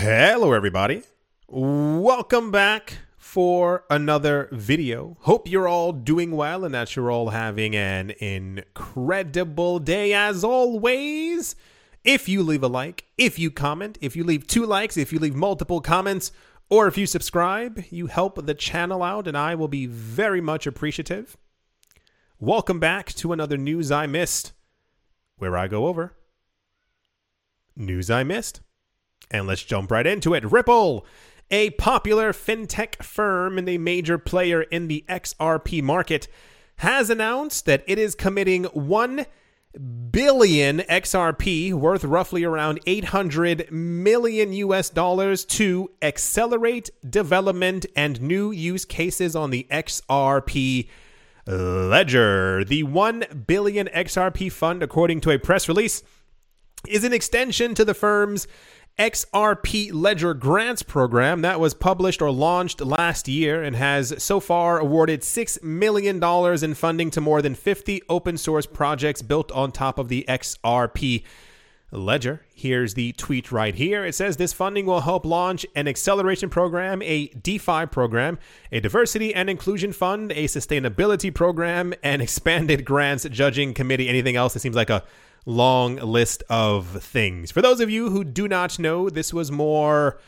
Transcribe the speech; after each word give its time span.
Hello, 0.00 0.52
everybody. 0.52 1.02
Welcome 1.48 2.52
back 2.52 2.98
for 3.16 3.82
another 3.90 4.48
video. 4.52 5.16
Hope 5.22 5.48
you're 5.48 5.66
all 5.66 5.90
doing 5.90 6.30
well 6.36 6.64
and 6.64 6.72
that 6.72 6.94
you're 6.94 7.10
all 7.10 7.30
having 7.30 7.74
an 7.74 8.10
incredible 8.20 9.80
day 9.80 10.12
as 10.12 10.44
always. 10.44 11.56
If 12.04 12.28
you 12.28 12.44
leave 12.44 12.62
a 12.62 12.68
like, 12.68 13.06
if 13.18 13.40
you 13.40 13.50
comment, 13.50 13.98
if 14.00 14.14
you 14.14 14.22
leave 14.22 14.46
two 14.46 14.64
likes, 14.64 14.96
if 14.96 15.12
you 15.12 15.18
leave 15.18 15.34
multiple 15.34 15.80
comments, 15.80 16.30
or 16.70 16.86
if 16.86 16.96
you 16.96 17.04
subscribe, 17.04 17.82
you 17.90 18.06
help 18.06 18.46
the 18.46 18.54
channel 18.54 19.02
out 19.02 19.26
and 19.26 19.36
I 19.36 19.56
will 19.56 19.66
be 19.66 19.86
very 19.86 20.40
much 20.40 20.64
appreciative. 20.64 21.36
Welcome 22.38 22.78
back 22.78 23.12
to 23.14 23.32
another 23.32 23.56
News 23.56 23.90
I 23.90 24.06
Missed, 24.06 24.52
where 25.38 25.56
I 25.56 25.66
go 25.66 25.88
over 25.88 26.14
news 27.74 28.10
I 28.10 28.22
missed. 28.22 28.60
And 29.30 29.46
let's 29.46 29.62
jump 29.62 29.90
right 29.90 30.06
into 30.06 30.34
it. 30.34 30.50
Ripple, 30.50 31.06
a 31.50 31.70
popular 31.70 32.32
fintech 32.32 33.02
firm 33.02 33.58
and 33.58 33.68
a 33.68 33.78
major 33.78 34.18
player 34.18 34.62
in 34.62 34.88
the 34.88 35.04
XRP 35.08 35.82
market, 35.82 36.28
has 36.76 37.10
announced 37.10 37.66
that 37.66 37.84
it 37.86 37.98
is 37.98 38.14
committing 38.14 38.64
1 38.64 39.26
billion 40.10 40.78
XRP 40.80 41.72
worth 41.72 42.04
roughly 42.04 42.42
around 42.42 42.80
800 42.86 43.70
million 43.70 44.52
US 44.52 44.90
dollars 44.90 45.44
to 45.44 45.90
accelerate 46.00 46.90
development 47.08 47.86
and 47.94 48.20
new 48.20 48.50
use 48.50 48.84
cases 48.84 49.36
on 49.36 49.50
the 49.50 49.66
XRP 49.70 50.88
ledger. 51.46 52.64
The 52.64 52.82
1 52.82 53.44
billion 53.46 53.88
XRP 53.88 54.50
fund 54.50 54.82
according 54.82 55.20
to 55.22 55.30
a 55.30 55.38
press 55.38 55.68
release 55.68 56.02
is 56.86 57.04
an 57.04 57.12
extension 57.12 57.74
to 57.74 57.84
the 57.84 57.94
firm's 57.94 58.46
XRP 58.98 59.90
Ledger 59.92 60.34
Grants 60.34 60.82
program 60.82 61.42
that 61.42 61.60
was 61.60 61.72
published 61.72 62.20
or 62.20 62.32
launched 62.32 62.80
last 62.80 63.28
year 63.28 63.62
and 63.62 63.76
has 63.76 64.12
so 64.20 64.40
far 64.40 64.80
awarded 64.80 65.20
$6 65.20 65.62
million 65.62 66.22
in 66.64 66.74
funding 66.74 67.10
to 67.12 67.20
more 67.20 67.40
than 67.40 67.54
50 67.54 68.02
open 68.08 68.36
source 68.36 68.66
projects 68.66 69.22
built 69.22 69.52
on 69.52 69.70
top 69.70 69.98
of 70.00 70.08
the 70.08 70.24
XRP 70.28 71.22
Ledger. 71.92 72.42
Here's 72.54 72.94
the 72.94 73.12
tweet 73.12 73.52
right 73.52 73.74
here. 73.74 74.04
It 74.04 74.16
says 74.16 74.36
this 74.36 74.52
funding 74.52 74.84
will 74.84 75.02
help 75.02 75.24
launch 75.24 75.64
an 75.76 75.86
acceleration 75.86 76.50
program, 76.50 77.00
a 77.02 77.28
DeFi 77.28 77.86
program, 77.86 78.38
a 78.72 78.80
diversity 78.80 79.32
and 79.32 79.48
inclusion 79.48 79.92
fund, 79.92 80.32
a 80.32 80.44
sustainability 80.46 81.32
program, 81.32 81.94
an 82.02 82.20
expanded 82.20 82.84
grants 82.84 83.26
judging 83.30 83.74
committee. 83.74 84.08
Anything 84.08 84.36
else 84.36 84.56
It 84.56 84.60
seems 84.60 84.76
like 84.76 84.90
a 84.90 85.04
long 85.48 85.96
list 85.96 86.44
of 86.50 87.02
things. 87.02 87.50
For 87.50 87.62
those 87.62 87.80
of 87.80 87.90
you 87.90 88.10
who 88.10 88.22
do 88.22 88.46
not 88.46 88.78
know, 88.78 89.08
this 89.08 89.32
was 89.32 89.50
more 89.50 90.20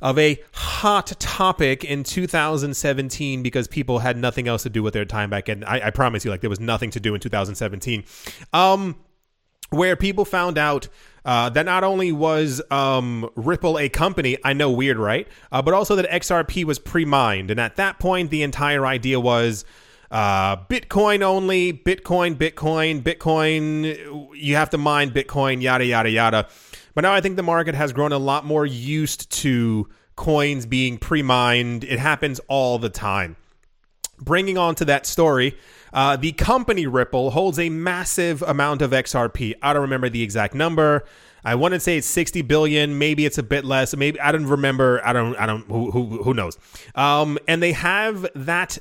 of 0.00 0.18
a 0.18 0.40
hot 0.52 1.06
topic 1.18 1.84
in 1.84 2.04
2017 2.04 3.42
because 3.42 3.66
people 3.66 3.98
had 3.98 4.16
nothing 4.16 4.46
else 4.46 4.62
to 4.62 4.70
do 4.70 4.82
with 4.82 4.94
their 4.94 5.04
time 5.04 5.30
back 5.30 5.46
then. 5.46 5.64
I, 5.64 5.86
I 5.86 5.90
promise 5.90 6.24
you, 6.24 6.30
like 6.30 6.42
there 6.42 6.50
was 6.50 6.60
nothing 6.60 6.90
to 6.92 7.00
do 7.00 7.14
in 7.14 7.20
2017. 7.20 8.04
Um, 8.52 8.96
where 9.70 9.96
people 9.96 10.24
found 10.24 10.56
out 10.56 10.88
uh, 11.24 11.50
that 11.50 11.66
not 11.66 11.84
only 11.84 12.12
was 12.12 12.62
um, 12.70 13.28
Ripple 13.36 13.78
a 13.78 13.88
company, 13.88 14.38
I 14.44 14.52
know 14.52 14.70
weird, 14.70 14.98
right? 14.98 15.28
Uh, 15.50 15.60
but 15.60 15.74
also 15.74 15.96
that 15.96 16.08
XRP 16.08 16.64
was 16.64 16.78
pre 16.78 17.04
mined. 17.04 17.50
And 17.50 17.58
at 17.58 17.76
that 17.76 17.98
point, 17.98 18.30
the 18.30 18.42
entire 18.42 18.86
idea 18.86 19.18
was 19.18 19.64
uh, 20.10 20.56
Bitcoin 20.56 21.22
only, 21.22 21.72
Bitcoin, 21.72 22.34
Bitcoin, 22.34 23.02
Bitcoin. 23.02 24.28
You 24.34 24.56
have 24.56 24.70
to 24.70 24.78
mine 24.78 25.10
Bitcoin, 25.10 25.60
yada, 25.60 25.84
yada, 25.84 26.10
yada. 26.10 26.48
But 26.94 27.02
now 27.02 27.12
I 27.12 27.20
think 27.20 27.36
the 27.36 27.42
market 27.42 27.74
has 27.74 27.92
grown 27.92 28.12
a 28.12 28.18
lot 28.18 28.44
more 28.44 28.66
used 28.66 29.30
to 29.30 29.88
coins 30.16 30.66
being 30.66 30.98
pre 30.98 31.22
mined. 31.22 31.84
It 31.84 31.98
happens 31.98 32.40
all 32.48 32.78
the 32.78 32.88
time. 32.88 33.36
Bringing 34.20 34.58
on 34.58 34.74
to 34.76 34.84
that 34.86 35.06
story, 35.06 35.56
uh, 35.92 36.16
the 36.16 36.32
company 36.32 36.86
Ripple 36.86 37.30
holds 37.30 37.58
a 37.58 37.68
massive 37.68 38.42
amount 38.42 38.82
of 38.82 38.90
XRP. 38.90 39.54
I 39.62 39.72
don't 39.72 39.82
remember 39.82 40.08
the 40.08 40.22
exact 40.22 40.54
number. 40.54 41.04
I 41.44 41.54
want 41.54 41.74
to 41.74 41.80
say 41.80 41.96
it's 41.96 42.06
60 42.08 42.42
billion. 42.42 42.98
Maybe 42.98 43.24
it's 43.24 43.38
a 43.38 43.44
bit 43.44 43.64
less. 43.64 43.94
Maybe 43.94 44.18
I 44.20 44.32
don't 44.32 44.46
remember. 44.46 45.00
I 45.04 45.12
don't. 45.12 45.36
I 45.36 45.46
don't. 45.46 45.64
Who 45.68 45.90
who, 45.90 46.22
who 46.24 46.34
knows? 46.34 46.58
Um, 46.94 47.38
and 47.46 47.62
they 47.62 47.72
have 47.72 48.26
that 48.34 48.78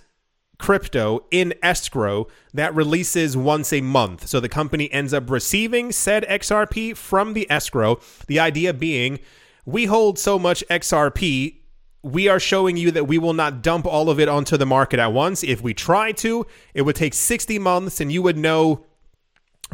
crypto 0.57 1.23
in 1.31 1.53
escrow 1.61 2.27
that 2.53 2.73
releases 2.73 3.37
once 3.37 3.71
a 3.71 3.81
month. 3.81 4.27
So 4.27 4.39
the 4.39 4.49
company 4.49 4.91
ends 4.91 5.13
up 5.13 5.29
receiving 5.29 5.91
said 5.91 6.25
XRP 6.27 6.95
from 6.95 7.33
the 7.33 7.49
escrow. 7.49 7.99
The 8.27 8.39
idea 8.39 8.73
being, 8.73 9.19
we 9.65 9.85
hold 9.85 10.17
so 10.17 10.39
much 10.39 10.63
XRP. 10.69 11.57
We 12.03 12.27
are 12.27 12.39
showing 12.39 12.77
you 12.77 12.91
that 12.91 13.05
we 13.05 13.17
will 13.17 13.33
not 13.33 13.61
dump 13.61 13.85
all 13.85 14.09
of 14.09 14.19
it 14.19 14.29
onto 14.29 14.57
the 14.57 14.65
market 14.65 14.99
at 14.99 15.13
once. 15.13 15.43
If 15.43 15.61
we 15.61 15.73
try 15.73 16.11
to, 16.13 16.45
it 16.73 16.83
would 16.83 16.95
take 16.95 17.13
60 17.13 17.59
months 17.59 17.99
and 17.99 18.11
you 18.11 18.21
would 18.21 18.37
know 18.37 18.85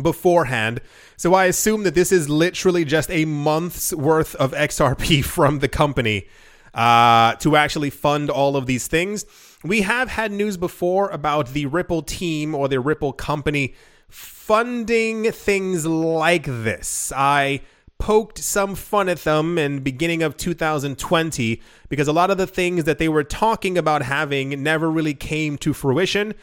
beforehand. 0.02 0.82
So 1.18 1.34
I 1.34 1.46
assume 1.46 1.84
that 1.84 1.96
this 1.96 2.12
is 2.12 2.30
literally 2.30 2.86
just 2.86 3.12
a 3.12 3.26
month's 3.26 3.94
worth 3.94 4.36
of 4.36 4.52
XRP 4.54 5.24
from 5.26 5.60
the 5.60 5.68
company 5.68 6.28
uh, 6.74 7.36
to 7.36 7.56
actually 7.56 7.92
fund 7.92 8.30
all 8.30 8.58
of 8.58 8.66
these 8.66 8.88
things. 8.88 9.26
We 9.64 9.84
have 9.84 10.10
had 10.10 10.34
news 10.34 10.58
before 10.58 11.10
about 11.10 11.50
the 11.50 11.68
Ripple 11.68 12.02
team 12.02 12.54
or 12.54 12.68
the 12.68 12.82
Ripple 12.82 13.14
company 13.14 13.76
funding 14.10 15.32
things 15.32 15.86
like 15.86 16.44
this. 16.46 17.14
I 17.16 17.62
poked 17.98 18.40
some 18.40 18.76
fun 18.76 19.08
at 19.08 19.20
them 19.20 19.58
in 19.58 19.80
beginning 19.80 20.22
of 20.22 20.36
2020 20.36 21.62
because 21.88 22.10
a 22.10 22.12
lot 22.12 22.30
of 22.30 22.38
the 22.38 22.46
things 22.46 22.84
that 22.84 22.98
they 22.98 23.08
were 23.08 23.24
talking 23.24 23.78
about 23.78 24.02
having 24.02 24.62
never 24.62 24.92
really 24.92 25.14
came 25.14 25.58
to 25.60 25.74
fruition. 25.74 26.34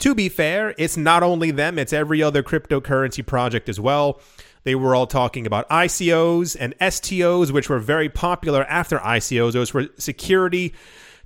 To 0.00 0.14
be 0.14 0.28
fair, 0.28 0.74
it's 0.76 0.98
not 0.98 1.22
only 1.22 1.50
them, 1.50 1.78
it's 1.78 1.94
every 1.94 2.22
other 2.22 2.42
cryptocurrency 2.42 3.24
project 3.24 3.70
as 3.70 3.80
well. 3.80 4.20
They 4.64 4.74
were 4.74 4.94
all 4.94 5.06
talking 5.06 5.46
about 5.46 5.66
ICOs 5.70 6.54
and 6.60 6.76
STOs, 6.78 7.50
which 7.50 7.70
were 7.70 7.78
very 7.78 8.10
popular 8.10 8.64
after 8.64 8.98
ICOs. 8.98 9.52
Those 9.52 9.72
were 9.72 9.88
security 9.96 10.74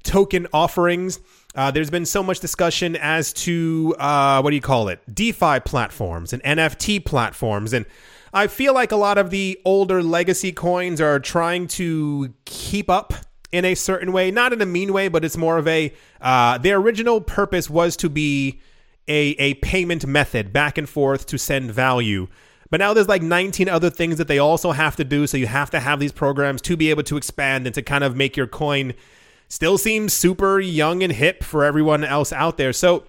token 0.04 0.46
offerings. 0.52 1.18
Uh, 1.54 1.70
there's 1.70 1.90
been 1.90 2.06
so 2.06 2.22
much 2.22 2.40
discussion 2.40 2.96
as 2.96 3.32
to 3.32 3.94
uh, 3.98 4.40
what 4.40 4.50
do 4.50 4.56
you 4.56 4.62
call 4.62 4.88
it? 4.88 5.00
DeFi 5.12 5.60
platforms 5.60 6.32
and 6.32 6.42
NFT 6.42 7.04
platforms. 7.04 7.72
And 7.72 7.86
I 8.32 8.46
feel 8.46 8.72
like 8.72 8.92
a 8.92 8.96
lot 8.96 9.18
of 9.18 9.30
the 9.30 9.60
older 9.64 10.02
legacy 10.02 10.52
coins 10.52 11.00
are 11.00 11.18
trying 11.18 11.66
to 11.68 12.32
keep 12.44 12.88
up 12.88 13.14
in 13.50 13.64
a 13.64 13.74
certain 13.74 14.12
way, 14.12 14.30
not 14.30 14.52
in 14.52 14.60
a 14.60 14.66
mean 14.66 14.92
way, 14.92 15.08
but 15.08 15.24
it's 15.24 15.36
more 15.36 15.58
of 15.58 15.66
a 15.66 15.92
uh, 16.20 16.58
their 16.58 16.76
original 16.76 17.20
purpose 17.20 17.68
was 17.68 17.96
to 17.96 18.08
be 18.08 18.60
a, 19.08 19.34
a 19.38 19.54
payment 19.54 20.06
method 20.06 20.52
back 20.52 20.78
and 20.78 20.88
forth 20.88 21.26
to 21.26 21.38
send 21.38 21.72
value. 21.72 22.28
But 22.70 22.78
now 22.78 22.94
there's 22.94 23.08
like 23.08 23.22
19 23.22 23.68
other 23.68 23.90
things 23.90 24.18
that 24.18 24.28
they 24.28 24.38
also 24.38 24.70
have 24.70 24.94
to 24.96 25.04
do. 25.04 25.26
So 25.26 25.36
you 25.36 25.48
have 25.48 25.70
to 25.70 25.80
have 25.80 25.98
these 25.98 26.12
programs 26.12 26.62
to 26.62 26.76
be 26.76 26.90
able 26.90 27.02
to 27.02 27.16
expand 27.16 27.66
and 27.66 27.74
to 27.74 27.82
kind 27.82 28.04
of 28.04 28.14
make 28.14 28.36
your 28.36 28.46
coin 28.46 28.94
still 29.50 29.76
seems 29.76 30.14
super 30.14 30.58
young 30.58 31.02
and 31.02 31.12
hip 31.12 31.44
for 31.44 31.64
everyone 31.64 32.02
else 32.04 32.32
out 32.32 32.56
there. 32.56 32.72
So 32.72 33.04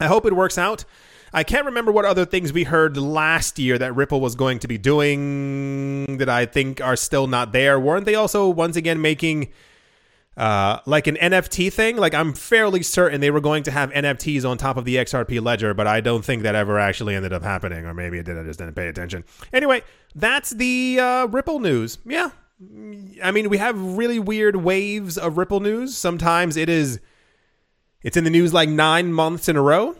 I 0.00 0.08
hope 0.08 0.26
it 0.26 0.34
works 0.34 0.58
out. 0.58 0.84
I 1.32 1.44
can't 1.44 1.66
remember 1.66 1.92
what 1.92 2.06
other 2.06 2.24
things 2.24 2.52
we 2.52 2.64
heard 2.64 2.96
last 2.96 3.58
year 3.58 3.78
that 3.78 3.94
Ripple 3.94 4.20
was 4.20 4.34
going 4.34 4.58
to 4.60 4.68
be 4.68 4.78
doing 4.78 6.16
that 6.16 6.28
I 6.28 6.46
think 6.46 6.80
are 6.80 6.96
still 6.96 7.26
not 7.26 7.52
there. 7.52 7.78
Weren't 7.78 8.06
they 8.06 8.14
also 8.14 8.48
once 8.48 8.76
again 8.76 9.00
making 9.00 9.52
uh, 10.38 10.78
like 10.86 11.06
an 11.08 11.16
NFT 11.16 11.70
thing. 11.72 11.96
Like 11.96 12.14
I'm 12.14 12.32
fairly 12.32 12.82
certain 12.82 13.20
they 13.20 13.30
were 13.30 13.40
going 13.40 13.64
to 13.64 13.70
have 13.72 13.90
NFTs 13.90 14.48
on 14.48 14.56
top 14.56 14.76
of 14.76 14.84
the 14.84 14.96
XRP 14.96 15.42
ledger, 15.42 15.74
but 15.74 15.86
I 15.86 16.00
don't 16.00 16.24
think 16.24 16.44
that 16.44 16.54
ever 16.54 16.78
actually 16.78 17.14
ended 17.16 17.32
up 17.32 17.42
happening, 17.42 17.84
or 17.84 17.92
maybe 17.92 18.18
it 18.18 18.22
did. 18.24 18.38
I 18.38 18.44
just 18.44 18.60
didn't 18.60 18.74
pay 18.74 18.86
attention. 18.86 19.24
Anyway, 19.52 19.82
that's 20.14 20.50
the 20.50 20.98
uh, 21.00 21.26
Ripple 21.26 21.58
news. 21.58 21.98
Yeah, 22.06 22.30
I 22.60 23.30
mean 23.30 23.48
we 23.48 23.58
have 23.58 23.80
really 23.80 24.18
weird 24.18 24.56
waves 24.56 25.16
of 25.16 25.38
Ripple 25.38 25.60
news. 25.60 25.96
Sometimes 25.96 26.56
it 26.56 26.68
is, 26.68 27.00
it's 28.02 28.16
in 28.16 28.24
the 28.24 28.30
news 28.30 28.52
like 28.52 28.68
nine 28.68 29.12
months 29.12 29.48
in 29.48 29.56
a 29.56 29.62
row. 29.62 29.96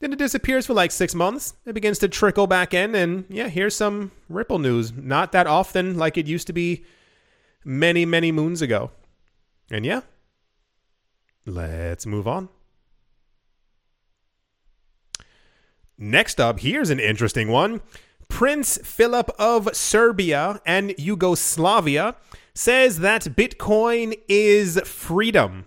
Then 0.00 0.12
it 0.12 0.18
disappears 0.18 0.64
for 0.64 0.74
like 0.74 0.92
six 0.92 1.14
months. 1.14 1.54
It 1.66 1.72
begins 1.74 1.98
to 1.98 2.08
trickle 2.08 2.46
back 2.46 2.72
in, 2.72 2.94
and 2.94 3.24
yeah, 3.28 3.48
here's 3.48 3.74
some 3.74 4.12
Ripple 4.28 4.60
news. 4.60 4.92
Not 4.92 5.32
that 5.32 5.48
often, 5.48 5.98
like 5.98 6.16
it 6.16 6.26
used 6.26 6.46
to 6.46 6.52
be 6.52 6.84
many, 7.64 8.04
many 8.06 8.30
moons 8.30 8.62
ago. 8.62 8.92
And 9.70 9.84
yeah, 9.84 10.02
let's 11.44 12.06
move 12.06 12.28
on. 12.28 12.48
Next 15.98 16.40
up, 16.40 16.60
here's 16.60 16.90
an 16.90 17.00
interesting 17.00 17.48
one. 17.48 17.80
Prince 18.28 18.78
Philip 18.84 19.30
of 19.38 19.74
Serbia 19.74 20.60
and 20.64 20.94
Yugoslavia 20.98 22.14
says 22.54 23.00
that 23.00 23.22
Bitcoin 23.22 24.18
is 24.28 24.80
freedom. 24.84 25.66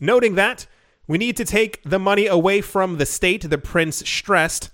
Noting 0.00 0.34
that 0.34 0.66
we 1.06 1.18
need 1.18 1.36
to 1.36 1.44
take 1.44 1.82
the 1.84 1.98
money 1.98 2.26
away 2.26 2.60
from 2.60 2.98
the 2.98 3.06
state, 3.06 3.48
the 3.48 3.58
prince 3.58 3.98
stressed. 4.08 4.70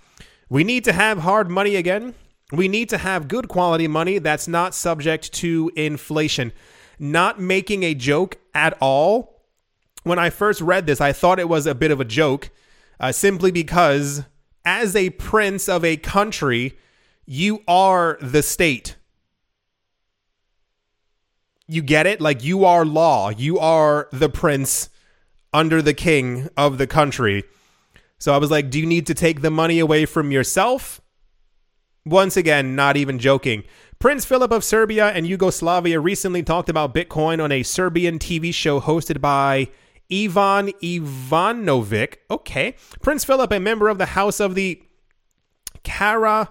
We 0.49 0.65
need 0.65 0.85
to 0.85 0.93
have 0.93 1.19
hard 1.19 1.51
money 1.51 1.77
again. 1.77 2.15
We 2.51 2.69
need 2.69 2.89
to 2.91 2.99
have 2.99 3.29
good 3.29 3.49
quality 3.49 3.89
money 3.89 4.19
that's 4.19 4.49
not 4.49 4.75
subject 4.75 5.33
to 5.35 5.71
inflation. 5.77 6.53
not 6.99 7.41
making 7.41 7.83
a 7.83 7.95
joke 7.95 8.39
at 8.55 8.77
all. 8.81 9.43
When 10.05 10.19
I 10.19 10.31
first 10.31 10.61
read 10.61 10.87
this, 10.87 11.01
I 11.01 11.13
thought 11.13 11.41
it 11.41 11.49
was 11.49 11.67
a 11.67 11.75
bit 11.75 11.91
of 11.91 12.01
a 12.01 12.05
joke, 12.05 12.51
uh, 13.01 13.11
simply 13.13 13.51
because 13.51 14.23
as 14.65 14.95
a 14.95 15.11
prince 15.11 15.69
of 15.69 15.85
a 15.85 15.97
country, 15.97 16.79
you 17.27 17.63
are 17.69 18.19
the 18.21 18.43
state. 18.43 18.97
You 21.67 21.83
get 21.83 22.07
it? 22.07 22.21
Like 22.21 22.43
you 22.45 22.65
are 22.65 22.85
law. 22.85 23.31
You 23.31 23.59
are 23.59 24.09
the 24.13 24.29
prince 24.29 24.91
under 25.53 25.81
the 25.81 25.95
king 25.95 26.49
of 26.57 26.79
the 26.79 26.87
country. 26.87 27.45
So 28.19 28.33
I 28.33 28.39
was 28.39 28.51
like, 28.51 28.71
do 28.71 28.79
you 28.79 28.87
need 28.87 29.07
to 29.07 29.15
take 29.15 29.41
the 29.41 29.51
money 29.51 29.79
away 29.79 30.07
from 30.07 30.31
yourself? 30.31 31.01
Once 32.05 32.37
again, 32.37 32.75
not 32.75 32.97
even 32.97 33.19
joking. 33.19 33.65
Prince 33.99 34.25
Philip 34.25 34.51
of 34.51 34.65
Serbia 34.65 35.09
and 35.09 35.27
Yugoslavia 35.27 36.01
recently 36.01 36.43
talked 36.43 36.69
about 36.69 36.95
Bitcoin 36.95 37.43
on 37.43 37.53
a 37.53 37.63
Serbian 37.63 38.19
TV 38.19 38.53
show 38.53 38.81
hosted 38.81 39.21
by 39.21 39.69
Ivan 40.13 40.73
Ivanovic. 40.83 42.17
Okay. 42.31 42.75
Prince 43.01 43.25
Philip, 43.25 43.53
a 43.53 43.61
member 43.61 43.89
of 43.89 43.99
the 43.99 44.07
House 44.07 44.41
of 44.41 44.55
the 44.55 44.83
Kara 45.85 46.51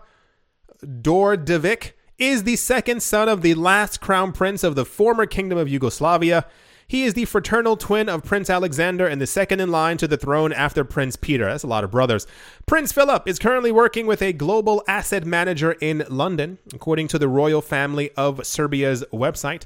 Dordevic, 0.83 1.93
is 2.17 2.43
the 2.43 2.55
second 2.55 3.01
son 3.01 3.27
of 3.27 3.41
the 3.41 3.55
last 3.55 3.99
crown 3.99 4.31
prince 4.31 4.63
of 4.63 4.75
the 4.75 4.85
former 4.85 5.25
Kingdom 5.25 5.57
of 5.57 5.67
Yugoslavia. 5.67 6.45
He 6.87 7.03
is 7.03 7.13
the 7.13 7.25
fraternal 7.25 7.77
twin 7.77 8.09
of 8.09 8.23
Prince 8.23 8.49
Alexander 8.49 9.07
and 9.07 9.21
the 9.21 9.25
second 9.25 9.59
in 9.59 9.71
line 9.71 9.97
to 9.97 10.07
the 10.07 10.17
throne 10.17 10.51
after 10.51 10.83
Prince 10.83 11.15
Peter. 11.15 11.45
That's 11.45 11.63
a 11.63 11.67
lot 11.67 11.83
of 11.83 11.89
brothers. 11.89 12.27
Prince 12.65 12.91
Philip 12.91 13.27
is 13.27 13.39
currently 13.39 13.71
working 13.71 14.05
with 14.05 14.21
a 14.21 14.33
global 14.33 14.83
asset 14.87 15.25
manager 15.25 15.71
in 15.79 16.03
London, 16.09 16.57
according 16.73 17.07
to 17.07 17.17
the 17.17 17.29
royal 17.29 17.61
family 17.61 18.11
of 18.17 18.45
Serbia's 18.45 19.03
website. 19.13 19.63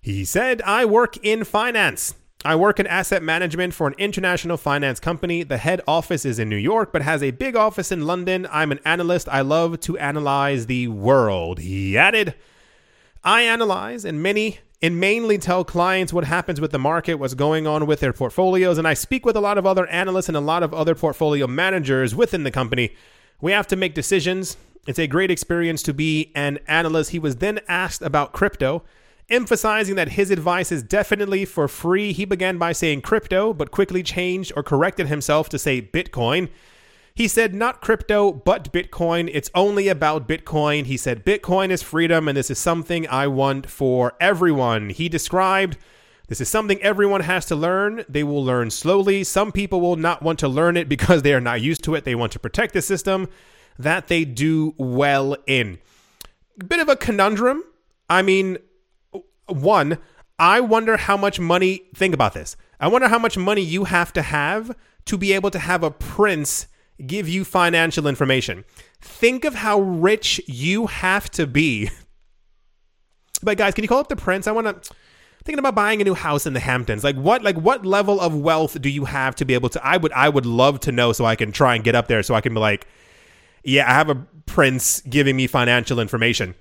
He 0.00 0.24
said, 0.24 0.62
I 0.62 0.84
work 0.84 1.16
in 1.24 1.44
finance. 1.44 2.14
I 2.44 2.56
work 2.56 2.80
in 2.80 2.88
asset 2.88 3.22
management 3.22 3.72
for 3.72 3.86
an 3.86 3.94
international 3.98 4.56
finance 4.56 4.98
company. 4.98 5.44
The 5.44 5.58
head 5.58 5.80
office 5.86 6.24
is 6.24 6.40
in 6.40 6.48
New 6.48 6.56
York, 6.56 6.92
but 6.92 7.02
has 7.02 7.22
a 7.22 7.30
big 7.30 7.54
office 7.54 7.92
in 7.92 8.04
London. 8.04 8.48
I'm 8.50 8.72
an 8.72 8.80
analyst. 8.84 9.28
I 9.28 9.42
love 9.42 9.78
to 9.80 9.96
analyze 9.98 10.66
the 10.66 10.88
world. 10.88 11.60
He 11.60 11.96
added, 11.96 12.34
I 13.22 13.42
analyze 13.42 14.04
and 14.04 14.20
many 14.20 14.58
and 14.82 14.98
mainly 14.98 15.38
tell 15.38 15.64
clients 15.64 16.12
what 16.12 16.24
happens 16.24 16.60
with 16.60 16.72
the 16.72 16.78
market, 16.80 17.14
what's 17.14 17.34
going 17.34 17.68
on 17.68 17.86
with 17.86 18.00
their 18.00 18.12
portfolios, 18.12 18.78
and 18.78 18.88
I 18.88 18.94
speak 18.94 19.24
with 19.24 19.36
a 19.36 19.40
lot 19.40 19.56
of 19.56 19.64
other 19.64 19.86
analysts 19.86 20.26
and 20.26 20.36
a 20.36 20.40
lot 20.40 20.64
of 20.64 20.74
other 20.74 20.96
portfolio 20.96 21.46
managers 21.46 22.16
within 22.16 22.42
the 22.42 22.50
company. 22.50 22.96
We 23.40 23.52
have 23.52 23.68
to 23.68 23.76
make 23.76 23.94
decisions. 23.94 24.56
It's 24.88 24.98
a 24.98 25.06
great 25.06 25.30
experience 25.30 25.84
to 25.84 25.94
be 25.94 26.32
an 26.34 26.58
analyst. 26.66 27.10
He 27.10 27.20
was 27.20 27.36
then 27.36 27.60
asked 27.68 28.02
about 28.02 28.32
crypto. 28.32 28.82
Emphasizing 29.28 29.94
that 29.94 30.10
his 30.10 30.30
advice 30.30 30.70
is 30.70 30.82
definitely 30.82 31.44
for 31.44 31.68
free, 31.68 32.12
he 32.12 32.24
began 32.24 32.58
by 32.58 32.72
saying 32.72 33.00
crypto, 33.00 33.52
but 33.54 33.70
quickly 33.70 34.02
changed 34.02 34.52
or 34.56 34.62
corrected 34.62 35.06
himself 35.06 35.48
to 35.48 35.58
say 35.58 35.80
Bitcoin. 35.80 36.48
He 37.14 37.28
said, 37.28 37.54
not 37.54 37.82
crypto, 37.82 38.32
but 38.32 38.72
Bitcoin. 38.72 39.30
It's 39.32 39.50
only 39.54 39.88
about 39.88 40.26
Bitcoin. 40.26 40.86
He 40.86 40.96
said, 40.96 41.24
Bitcoin 41.24 41.70
is 41.70 41.82
freedom, 41.82 42.26
and 42.26 42.36
this 42.36 42.50
is 42.50 42.58
something 42.58 43.06
I 43.08 43.26
want 43.26 43.68
for 43.68 44.14
everyone. 44.18 44.88
He 44.90 45.08
described, 45.08 45.76
this 46.28 46.40
is 46.40 46.48
something 46.48 46.80
everyone 46.80 47.20
has 47.20 47.44
to 47.46 47.56
learn. 47.56 48.06
They 48.08 48.24
will 48.24 48.42
learn 48.42 48.70
slowly. 48.70 49.24
Some 49.24 49.52
people 49.52 49.82
will 49.82 49.96
not 49.96 50.22
want 50.22 50.38
to 50.38 50.48
learn 50.48 50.78
it 50.78 50.88
because 50.88 51.20
they 51.20 51.34
are 51.34 51.40
not 51.40 51.60
used 51.60 51.84
to 51.84 51.94
it. 51.94 52.04
They 52.04 52.14
want 52.14 52.32
to 52.32 52.38
protect 52.38 52.72
the 52.72 52.80
system 52.80 53.28
that 53.78 54.08
they 54.08 54.24
do 54.24 54.74
well 54.78 55.36
in. 55.46 55.78
Bit 56.66 56.80
of 56.80 56.88
a 56.88 56.96
conundrum. 56.96 57.62
I 58.08 58.22
mean, 58.22 58.56
one, 59.52 59.98
I 60.38 60.60
wonder 60.60 60.96
how 60.96 61.16
much 61.16 61.38
money, 61.38 61.82
think 61.94 62.14
about 62.14 62.34
this. 62.34 62.56
I 62.80 62.88
wonder 62.88 63.08
how 63.08 63.18
much 63.18 63.36
money 63.36 63.62
you 63.62 63.84
have 63.84 64.12
to 64.14 64.22
have 64.22 64.76
to 65.06 65.16
be 65.16 65.32
able 65.32 65.50
to 65.50 65.58
have 65.58 65.82
a 65.82 65.90
prince 65.90 66.66
give 67.06 67.28
you 67.28 67.44
financial 67.44 68.06
information. 68.06 68.64
Think 69.00 69.44
of 69.44 69.54
how 69.54 69.80
rich 69.80 70.40
you 70.46 70.86
have 70.86 71.30
to 71.32 71.46
be. 71.46 71.90
But 73.44 73.58
guys, 73.58 73.74
can 73.74 73.82
you 73.82 73.88
call 73.88 73.98
up 73.98 74.08
the 74.08 74.14
prince? 74.14 74.46
I 74.46 74.52
want 74.52 74.84
to 74.84 74.94
thinking 75.44 75.58
about 75.58 75.74
buying 75.74 76.00
a 76.00 76.04
new 76.04 76.14
house 76.14 76.46
in 76.46 76.52
the 76.52 76.60
Hamptons. 76.60 77.02
Like 77.02 77.16
what 77.16 77.42
like 77.42 77.56
what 77.56 77.84
level 77.84 78.20
of 78.20 78.36
wealth 78.36 78.80
do 78.80 78.88
you 78.88 79.04
have 79.04 79.34
to 79.36 79.44
be 79.44 79.54
able 79.54 79.68
to 79.70 79.84
I 79.84 79.96
would 79.96 80.12
I 80.12 80.28
would 80.28 80.46
love 80.46 80.80
to 80.80 80.92
know 80.92 81.12
so 81.12 81.24
I 81.24 81.36
can 81.36 81.52
try 81.52 81.74
and 81.74 81.82
get 81.82 81.94
up 81.94 82.06
there 82.06 82.22
so 82.22 82.34
I 82.34 82.40
can 82.40 82.54
be 82.54 82.60
like 82.60 82.86
yeah, 83.64 83.88
I 83.88 83.94
have 83.94 84.08
a 84.08 84.14
prince 84.46 85.00
giving 85.02 85.36
me 85.36 85.46
financial 85.46 86.00
information. 86.00 86.54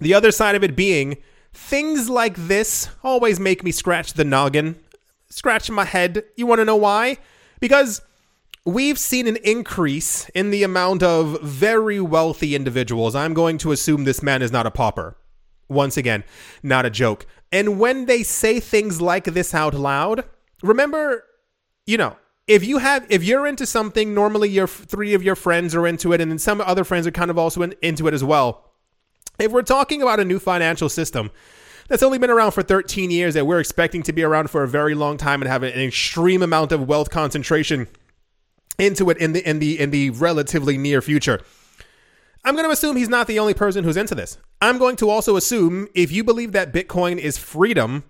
The 0.00 0.14
other 0.14 0.30
side 0.30 0.54
of 0.54 0.64
it 0.64 0.76
being 0.76 1.18
Things 1.52 2.08
like 2.08 2.36
this 2.36 2.88
always 3.02 3.40
make 3.40 3.64
me 3.64 3.72
scratch 3.72 4.12
the 4.12 4.24
noggin, 4.24 4.76
scratch 5.28 5.70
my 5.70 5.84
head. 5.84 6.24
You 6.36 6.46
want 6.46 6.60
to 6.60 6.64
know 6.64 6.76
why? 6.76 7.18
Because 7.60 8.02
we've 8.64 8.98
seen 8.98 9.26
an 9.26 9.36
increase 9.36 10.28
in 10.30 10.50
the 10.50 10.62
amount 10.62 11.02
of 11.02 11.40
very 11.42 12.00
wealthy 12.00 12.54
individuals. 12.54 13.14
I'm 13.14 13.34
going 13.34 13.58
to 13.58 13.72
assume 13.72 14.04
this 14.04 14.22
man 14.22 14.42
is 14.42 14.52
not 14.52 14.66
a 14.66 14.70
pauper. 14.70 15.16
Once 15.68 15.96
again, 15.96 16.24
not 16.62 16.84
a 16.84 16.90
joke. 16.90 17.26
And 17.52 17.78
when 17.78 18.06
they 18.06 18.22
say 18.22 18.60
things 18.60 19.00
like 19.00 19.24
this 19.24 19.54
out 19.54 19.74
loud, 19.74 20.24
remember, 20.62 21.24
you 21.86 21.96
know, 21.96 22.16
if 22.46 22.64
you 22.64 22.78
have 22.78 23.06
if 23.08 23.22
you're 23.22 23.46
into 23.46 23.66
something, 23.66 24.12
normally 24.12 24.48
your 24.48 24.66
three 24.66 25.14
of 25.14 25.22
your 25.22 25.36
friends 25.36 25.74
are 25.74 25.86
into 25.86 26.12
it 26.12 26.20
and 26.20 26.30
then 26.30 26.38
some 26.38 26.60
other 26.60 26.82
friends 26.82 27.06
are 27.06 27.12
kind 27.12 27.30
of 27.30 27.38
also 27.38 27.62
in, 27.62 27.74
into 27.82 28.08
it 28.08 28.14
as 28.14 28.24
well. 28.24 28.69
If 29.40 29.52
we're 29.52 29.62
talking 29.62 30.02
about 30.02 30.20
a 30.20 30.24
new 30.24 30.38
financial 30.38 30.90
system 30.90 31.30
that's 31.88 32.02
only 32.02 32.18
been 32.18 32.28
around 32.28 32.50
for 32.50 32.62
13 32.62 33.10
years 33.10 33.32
that 33.34 33.46
we're 33.46 33.58
expecting 33.58 34.02
to 34.02 34.12
be 34.12 34.22
around 34.22 34.50
for 34.50 34.62
a 34.62 34.68
very 34.68 34.94
long 34.94 35.16
time 35.16 35.40
and 35.40 35.50
have 35.50 35.62
an 35.62 35.72
extreme 35.80 36.42
amount 36.42 36.72
of 36.72 36.86
wealth 36.86 37.08
concentration 37.08 37.88
into 38.78 39.08
it 39.08 39.16
in 39.16 39.32
the 39.32 39.48
in 39.48 39.58
the 39.58 39.80
in 39.80 39.90
the 39.90 40.10
relatively 40.10 40.76
near 40.76 41.00
future. 41.00 41.40
I'm 42.44 42.54
going 42.54 42.66
to 42.66 42.72
assume 42.72 42.96
he's 42.96 43.08
not 43.08 43.26
the 43.26 43.38
only 43.38 43.54
person 43.54 43.82
who's 43.82 43.96
into 43.96 44.14
this. 44.14 44.36
I'm 44.60 44.78
going 44.78 44.96
to 44.96 45.08
also 45.08 45.36
assume 45.36 45.88
if 45.94 46.12
you 46.12 46.22
believe 46.22 46.52
that 46.52 46.72
Bitcoin 46.72 47.18
is 47.18 47.38
freedom, 47.38 48.04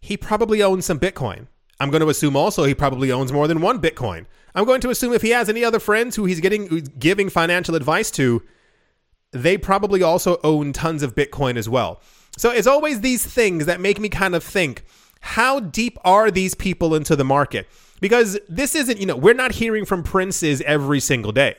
he 0.00 0.16
probably 0.16 0.62
owns 0.62 0.86
some 0.86 0.98
Bitcoin. 0.98 1.48
I'm 1.80 1.90
going 1.90 2.02
to 2.02 2.08
assume 2.08 2.34
also 2.34 2.64
he 2.64 2.74
probably 2.74 3.12
owns 3.12 3.30
more 3.30 3.46
than 3.46 3.60
one 3.60 3.80
Bitcoin. 3.80 4.24
I'm 4.54 4.64
going 4.64 4.80
to 4.82 4.90
assume 4.90 5.12
if 5.12 5.22
he 5.22 5.30
has 5.30 5.50
any 5.50 5.64
other 5.64 5.80
friends 5.80 6.16
who 6.16 6.24
he's 6.24 6.40
getting 6.40 6.66
giving 6.98 7.28
financial 7.28 7.74
advice 7.74 8.10
to, 8.12 8.42
they 9.42 9.58
probably 9.58 10.02
also 10.02 10.38
own 10.42 10.72
tons 10.72 11.02
of 11.02 11.14
Bitcoin 11.14 11.56
as 11.56 11.68
well. 11.68 12.00
So 12.36 12.50
it's 12.50 12.66
always 12.66 13.00
these 13.00 13.24
things 13.24 13.66
that 13.66 13.80
make 13.80 13.98
me 13.98 14.08
kind 14.08 14.34
of 14.34 14.44
think 14.44 14.84
how 15.20 15.58
deep 15.58 15.98
are 16.04 16.30
these 16.30 16.54
people 16.54 16.94
into 16.94 17.16
the 17.16 17.24
market? 17.24 17.66
Because 18.00 18.38
this 18.48 18.74
isn't, 18.74 19.00
you 19.00 19.06
know, 19.06 19.16
we're 19.16 19.34
not 19.34 19.52
hearing 19.52 19.84
from 19.84 20.02
princes 20.02 20.60
every 20.62 21.00
single 21.00 21.32
day. 21.32 21.56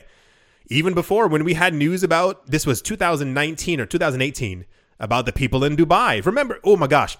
Even 0.68 0.94
before, 0.94 1.26
when 1.26 1.44
we 1.44 1.54
had 1.54 1.74
news 1.74 2.02
about 2.02 2.46
this 2.46 2.66
was 2.66 2.80
2019 2.80 3.80
or 3.80 3.86
2018 3.86 4.64
about 5.00 5.26
the 5.26 5.32
people 5.32 5.64
in 5.64 5.76
Dubai. 5.76 6.24
Remember, 6.24 6.60
oh 6.64 6.76
my 6.76 6.86
gosh, 6.86 7.16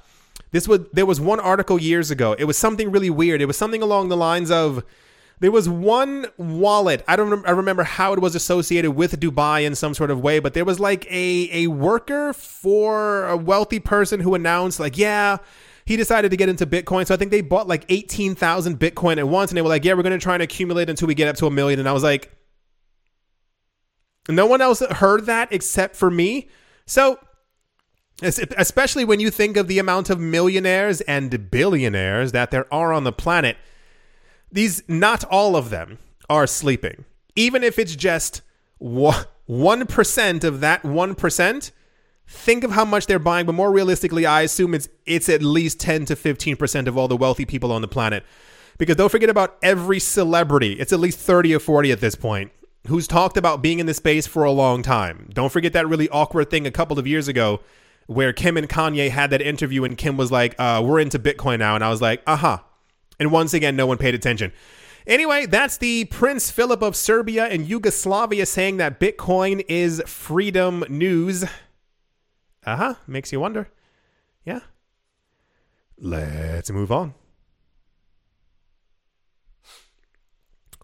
this 0.51 0.69
was 0.69 0.81
there 0.93 1.07
was 1.07 1.21
one 1.21 1.41
article 1.41 1.81
years 1.81 2.11
ago. 2.11 2.35
It 2.39 2.45
was 2.45 2.57
something 2.57 2.91
really 2.91 3.11
weird. 3.11 3.41
It 3.41 3.47
was 3.47 3.57
something 3.57 3.83
along 3.83 4.09
the 4.09 4.17
lines 4.17 4.51
of 4.51 4.85
there 5.41 5.53
was 5.53 5.69
one 5.69 6.27
wallet. 6.37 7.05
I 7.07 7.17
don't. 7.17 7.47
I 7.47 7.53
remember 7.53 7.85
how 7.85 8.13
it 8.13 8.21
was 8.21 8.35
associated 8.35 8.93
with 8.93 9.21
Dubai 9.21 9.65
in 9.65 9.75
some 9.75 9.95
sort 9.95 10.11
of 10.11 10.21
way, 10.21 10.41
but 10.41 10.55
there 10.55 10.65
was 10.65 10.81
like 10.81 11.07
a 11.11 11.49
a 11.53 11.67
worker 11.69 12.33
for 12.33 13.27
a 13.29 13.37
wealthy 13.37 13.79
person 13.79 14.21
who 14.21 14.35
announced 14.35 14.81
like, 14.81 14.99
yeah, 14.99 15.39
he 15.85 15.97
decided 15.97 16.31
to 16.31 16.37
get 16.37 16.49
into 16.49 16.67
Bitcoin. 16.67 17.07
So 17.07 17.15
I 17.15 17.17
think 17.17 17.31
they 17.31 17.41
bought 17.41 17.69
like 17.69 17.85
eighteen 17.89 18.35
thousand 18.35 18.79
Bitcoin 18.79 19.19
at 19.19 19.29
once, 19.29 19.51
and 19.51 19.57
they 19.57 19.63
were 19.63 19.69
like, 19.69 19.85
yeah, 19.85 19.95
we're 19.95 20.03
going 20.03 20.19
to 20.19 20.23
try 20.23 20.35
and 20.35 20.43
accumulate 20.43 20.91
until 20.91 21.09
we 21.09 21.15
get 21.15 21.29
up 21.29 21.37
to 21.37 21.47
a 21.47 21.51
million. 21.51 21.79
And 21.79 21.89
I 21.89 21.93
was 21.93 22.03
like, 22.03 22.31
no 24.29 24.47
one 24.47 24.61
else 24.61 24.81
heard 24.81 25.27
that 25.27 25.53
except 25.53 25.95
for 25.97 26.11
me. 26.11 26.49
So 26.87 27.19
especially 28.23 29.05
when 29.05 29.21
you 29.21 29.31
think 29.31 29.57
of 29.57 29.69
the 29.69 29.79
amount 29.79 30.11
of 30.11 30.19
millionaires 30.19 31.01
and 31.03 31.51
billionaires 31.51 32.33
that 32.33 32.51
there 32.51 32.67
are 32.75 32.93
on 32.93 33.05
the 33.05 33.13
planet 33.13 33.57
these 34.51 34.83
not 34.89 35.25
all 35.25 35.57
of 35.57 35.71
them 35.71 35.99
are 36.29 36.47
sleeping. 36.47 37.05
Even 37.37 37.63
if 37.63 37.79
it's 37.79 37.97
just 37.97 38.43
1% 38.81 40.45
of 40.45 40.61
that 40.61 40.83
1%, 40.83 41.71
think 42.27 42.65
of 42.65 42.73
how 42.73 42.85
much 42.85 43.07
they're 43.07 43.19
buying, 43.19 43.47
but 43.47 43.55
more 43.55 43.73
realistically, 43.73 44.27
I 44.27 44.43
assume 44.43 44.75
it's 44.75 44.89
it's 45.07 45.29
at 45.29 45.43
least 45.43 45.81
10 45.81 46.05
to 46.07 46.17
15% 46.17 46.87
of 46.87 46.99
all 46.99 47.09
the 47.09 47.17
wealthy 47.17 47.45
people 47.45 47.73
on 47.73 47.83
the 47.83 47.89
planet. 47.89 48.25
Because 48.77 48.97
don't 48.97 49.11
forget 49.11 49.31
about 49.31 49.57
every 49.63 49.99
celebrity. 49.99 50.75
It's 50.75 50.93
at 50.93 51.01
least 51.01 51.19
30 51.19 51.55
or 51.55 51.59
40 51.59 51.91
at 51.91 52.01
this 52.01 52.15
point 52.15 52.53
who's 52.87 53.07
talked 53.07 53.37
about 53.37 53.63
being 53.63 53.81
in 53.81 53.87
the 53.87 53.95
space 53.95 54.27
for 54.27 54.45
a 54.45 54.53
long 54.53 54.83
time. 54.83 55.29
Don't 55.33 55.53
forget 55.53 55.73
that 55.75 55.87
really 55.89 56.09
awkward 56.09 56.51
thing 56.51 56.67
a 56.67 56.71
couple 56.71 56.99
of 56.99 57.07
years 57.07 57.29
ago 57.29 57.61
where 58.07 58.33
Kim 58.33 58.57
and 58.57 58.69
Kanye 58.69 59.11
had 59.11 59.31
that 59.31 59.43
interview 59.43 59.85
and 59.85 59.97
Kim 59.99 60.17
was 60.17 60.33
like, 60.33 60.55
uh, 60.59 60.83
we're 60.85 61.01
into 61.01 61.19
Bitcoin 61.19 61.59
now. 61.59 61.75
And 61.75 61.85
I 61.85 61.91
was 61.91 62.01
like, 62.01 62.23
uh 62.27 62.37
huh. 62.37 62.59
And 63.19 63.33
once 63.33 63.55
again, 63.55 63.77
no 63.77 63.87
one 63.87 63.99
paid 63.99 64.15
attention. 64.15 64.53
Anyway, 65.07 65.47
that's 65.47 65.79
the 65.79 66.05
Prince 66.07 66.51
Philip 66.51 66.83
of 66.83 66.95
Serbia 66.95 67.47
and 67.47 67.67
Yugoslavia 67.67 68.45
saying 68.45 68.77
that 68.77 69.01
Bitcoin 69.01 69.65
is 69.69 70.03
freedom 70.07 70.85
news. 70.89 71.45
Uh 72.67 72.77
huh. 72.77 72.95
Makes 73.07 73.33
you 73.33 73.41
wonder. 73.41 73.71
Yeah. 74.45 74.61
Let's 75.99 76.71
move 76.71 76.93
on. 76.93 77.15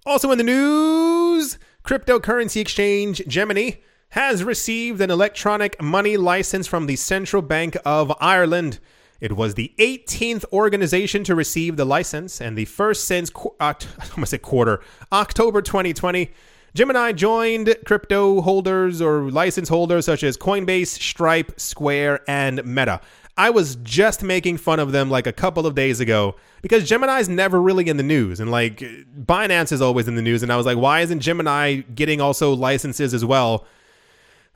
Also 0.07 0.31
in 0.33 0.39
the 0.39 0.45
news, 0.45 1.59
cryptocurrency 1.85 2.61
exchange 2.61 3.23
Gemini 3.27 3.73
has 4.11 4.45
received 4.45 5.01
an 5.01 5.11
electronic 5.11 5.81
money 5.83 6.17
license 6.17 6.67
from 6.67 6.87
the 6.87 6.97
Central 6.97 7.43
Bank 7.43 7.77
of 7.85 8.13
Ireland. 8.21 8.79
It 9.21 9.37
was 9.37 9.55
the 9.55 9.73
18th 9.79 10.45
organization 10.53 11.25
to 11.25 11.35
receive 11.35 11.77
the 11.77 11.85
license 11.85 12.41
and 12.41 12.59
the 12.59 12.65
first 12.65 13.05
since 13.05 13.31
qu- 13.31 13.55
Oct- 13.61 13.87
I'm 14.01 14.17
gonna 14.17 14.27
say 14.27 14.39
quarter 14.39 14.81
October 15.13 15.63
2020. 15.63 16.31
Gemini 16.75 17.13
joined 17.13 17.77
crypto 17.87 18.41
holders 18.41 19.01
or 19.01 19.31
license 19.31 19.69
holders 19.69 20.05
such 20.07 20.25
as 20.25 20.37
Coinbase, 20.37 20.89
Stripe, 20.89 21.59
Square, 21.59 22.21
and 22.29 22.65
Meta. 22.65 23.01
I 23.37 23.51
was 23.51 23.77
just 23.77 24.23
making 24.23 24.59
fun 24.59 24.79
of 24.81 24.93
them 24.93 25.09
like 25.11 25.27
a 25.27 25.33
couple 25.33 25.67
of 25.67 25.75
days 25.75 26.01
ago 26.01 26.35
because 26.63 26.89
Gemini's 26.89 27.29
never 27.29 27.61
really 27.61 27.89
in 27.89 27.97
the 27.97 28.03
news 28.03 28.41
and 28.41 28.51
like 28.51 28.79
Binance 28.79 29.73
is 29.73 29.81
always 29.81 30.07
in 30.09 30.15
the 30.17 30.23
news 30.23 30.43
and 30.43 30.53
I 30.53 30.57
was 30.57 30.67
like 30.67 30.79
why 30.79 31.01
isn't 31.01 31.21
Gemini 31.21 31.83
getting 31.95 32.21
also 32.21 32.53
licenses 32.53 33.15
as 33.15 33.25
well? 33.25 33.67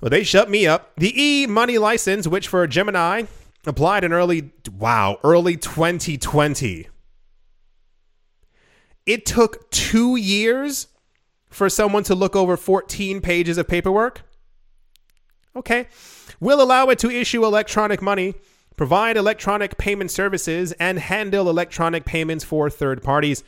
Well, 0.00 0.10
they 0.10 0.22
shut 0.22 0.48
me 0.48 0.66
up. 0.66 0.92
The 0.96 1.12
E 1.20 1.46
money 1.46 1.78
license 1.78 2.28
which 2.28 2.46
for 2.48 2.66
Gemini 2.66 3.24
applied 3.66 4.04
in 4.04 4.12
early 4.12 4.52
wow, 4.76 5.18
early 5.22 5.56
2020. 5.56 6.88
It 9.06 9.24
took 9.24 9.70
2 9.70 10.16
years 10.16 10.88
for 11.48 11.70
someone 11.70 12.02
to 12.04 12.14
look 12.14 12.36
over 12.36 12.56
14 12.56 13.20
pages 13.20 13.56
of 13.56 13.66
paperwork. 13.66 14.22
Okay. 15.56 15.88
We'll 16.40 16.62
allow 16.62 16.86
it 16.86 16.98
to 17.00 17.10
issue 17.10 17.44
electronic 17.44 18.02
money 18.02 18.34
provide 18.78 19.16
electronic 19.16 19.76
payment 19.76 20.10
services, 20.10 20.72
and 20.80 20.98
handle 20.98 21.50
electronic 21.50 22.06
payments 22.06 22.44
for 22.44 22.70
third 22.70 23.02
parties. 23.02 23.42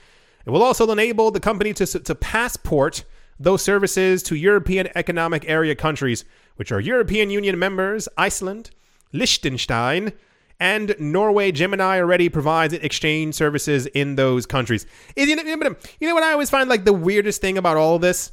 It 0.44 0.50
will 0.50 0.62
also 0.62 0.90
enable 0.90 1.30
the 1.30 1.40
company 1.40 1.72
to, 1.74 1.86
to 1.86 2.14
passport 2.14 3.04
those 3.38 3.62
services 3.62 4.22
to 4.24 4.34
European 4.34 4.88
Economic 4.94 5.48
Area 5.48 5.74
countries, 5.74 6.24
which 6.56 6.72
are 6.72 6.80
European 6.80 7.30
Union 7.30 7.58
members 7.58 8.08
Iceland, 8.18 8.70
Liechtenstein, 9.12 10.12
and 10.58 10.94
Norway. 10.98 11.52
Gemini 11.52 11.98
already 11.98 12.28
provides 12.28 12.74
exchange 12.74 13.34
services 13.34 13.86
in 13.86 14.16
those 14.16 14.46
countries. 14.46 14.86
You 15.16 15.26
know 15.26 16.14
what 16.14 16.22
I 16.22 16.32
always 16.32 16.50
find 16.50 16.68
like 16.68 16.84
the 16.84 16.92
weirdest 16.92 17.40
thing 17.40 17.56
about 17.56 17.76
all 17.76 17.96
of 17.96 18.02
this? 18.02 18.32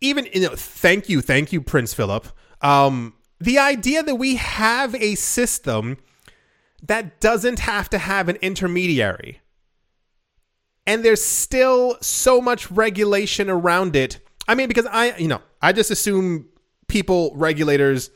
Even, 0.00 0.28
you 0.32 0.42
know, 0.42 0.54
thank 0.54 1.08
you, 1.08 1.20
thank 1.20 1.52
you, 1.52 1.60
Prince 1.60 1.92
Philip. 1.92 2.28
Um, 2.60 3.14
the 3.40 3.58
idea 3.58 4.02
that 4.02 4.14
we 4.14 4.36
have 4.36 4.94
a 4.94 5.16
system 5.16 5.98
that 6.82 7.20
doesn't 7.20 7.58
have 7.58 7.90
to 7.90 7.98
have 7.98 8.28
an 8.28 8.36
intermediary 8.36 9.40
and 10.88 11.04
there's 11.04 11.22
still 11.22 11.98
so 12.00 12.40
much 12.40 12.70
regulation 12.70 13.50
around 13.50 13.94
it. 13.94 14.20
I 14.48 14.54
mean, 14.54 14.68
because 14.68 14.86
I, 14.86 15.14
you 15.18 15.28
know, 15.28 15.42
I 15.60 15.74
just 15.74 15.90
assume 15.90 16.48
people, 16.86 17.30
regulators, 17.34 18.10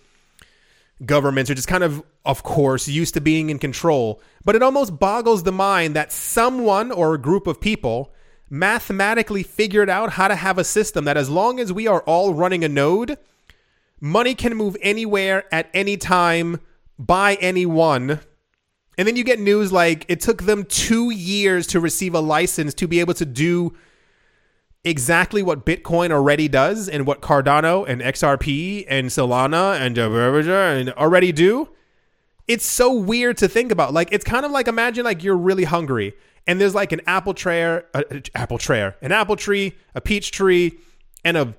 governments 1.04 1.50
are 1.50 1.54
just 1.54 1.68
kind 1.68 1.84
of, 1.84 2.02
of 2.24 2.42
course, 2.42 2.88
used 2.88 3.14
to 3.14 3.20
being 3.20 3.50
in 3.50 3.58
control. 3.58 4.20
But 4.44 4.54
it 4.54 4.62
almost 4.62 4.98
boggles 4.98 5.42
the 5.42 5.52
mind 5.52 5.96
that 5.96 6.12
someone 6.12 6.90
or 6.90 7.14
a 7.14 7.20
group 7.20 7.46
of 7.46 7.60
people 7.60 8.12
mathematically 8.48 9.42
figured 9.42 9.88
out 9.88 10.12
how 10.12 10.28
to 10.28 10.36
have 10.36 10.58
a 10.58 10.64
system 10.64 11.04
that, 11.04 11.16
as 11.16 11.30
long 11.30 11.58
as 11.58 11.72
we 11.72 11.86
are 11.86 12.02
all 12.02 12.34
running 12.34 12.64
a 12.64 12.68
node, 12.68 13.18
money 14.00 14.34
can 14.34 14.54
move 14.54 14.76
anywhere 14.82 15.44
at 15.52 15.70
any 15.72 15.96
time 15.96 16.60
by 16.98 17.34
anyone. 17.36 18.20
And 18.98 19.08
then 19.08 19.16
you 19.16 19.24
get 19.24 19.40
news 19.40 19.72
like 19.72 20.04
it 20.08 20.20
took 20.20 20.42
them 20.42 20.64
two 20.64 21.10
years 21.10 21.66
to 21.68 21.80
receive 21.80 22.14
a 22.14 22.20
license 22.20 22.74
to 22.74 22.86
be 22.86 23.00
able 23.00 23.14
to 23.14 23.24
do 23.24 23.74
exactly 24.84 25.42
what 25.42 25.64
Bitcoin 25.64 26.10
already 26.10 26.48
does 26.48 26.88
and 26.88 27.06
what 27.06 27.20
Cardano 27.20 27.86
and 27.86 28.00
XRP 28.00 28.84
and 28.88 29.08
Solana 29.08 29.78
and 29.78 29.96
and 29.96 30.92
already 30.94 31.32
do. 31.32 31.68
It's 32.48 32.66
so 32.66 32.92
weird 32.92 33.36
to 33.38 33.48
think 33.48 33.70
about. 33.70 33.94
Like 33.94 34.12
it's 34.12 34.24
kind 34.24 34.44
of 34.44 34.50
like 34.50 34.68
imagine 34.68 35.04
like 35.04 35.22
you're 35.22 35.36
really 35.36 35.64
hungry 35.64 36.14
and 36.46 36.60
there's 36.60 36.74
like 36.74 36.92
an 36.92 37.00
apple 37.06 37.34
tree, 37.34 37.62
uh, 37.62 37.82
apple 38.34 38.58
tree, 38.58 38.80
an 39.00 39.12
apple 39.12 39.36
tree, 39.36 39.74
a 39.94 40.00
peach 40.00 40.32
tree, 40.32 40.78
and 41.24 41.36
a 41.36 41.54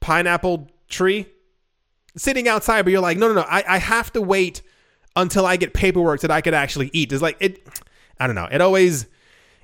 pineapple 0.00 0.70
tree 0.88 1.26
sitting 2.16 2.46
outside, 2.46 2.82
but 2.82 2.90
you're 2.90 3.00
like, 3.00 3.18
no, 3.18 3.28
no, 3.28 3.34
no, 3.34 3.40
I, 3.42 3.64
I 3.66 3.78
have 3.78 4.12
to 4.12 4.22
wait 4.22 4.62
until 5.16 5.46
I 5.46 5.56
get 5.56 5.74
paperwork 5.74 6.20
that 6.20 6.30
I 6.30 6.40
could 6.40 6.54
actually 6.54 6.90
eat. 6.92 7.12
It's 7.12 7.22
like 7.22 7.36
it 7.40 7.66
I 8.18 8.26
don't 8.26 8.36
know. 8.36 8.48
It 8.50 8.60
always 8.60 9.06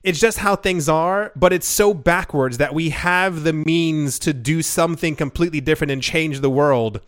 it's 0.03 0.21
just 0.21 0.39
how 0.39 0.57
things 0.57 0.89
are, 0.89 1.33
but 1.35 1.53
it's 1.53 1.67
so 1.67 1.93
backwards 1.93 2.59
that 2.59 2.75
we 2.75 2.91
have 2.91 3.43
the 3.43 3.53
means 3.53 4.19
to 4.21 4.33
do 4.33 4.63
something 4.63 5.17
completely 5.17 5.61
different 5.61 5.91
and 5.91 6.03
change 6.03 6.41
the 6.41 6.51
world. 6.51 7.01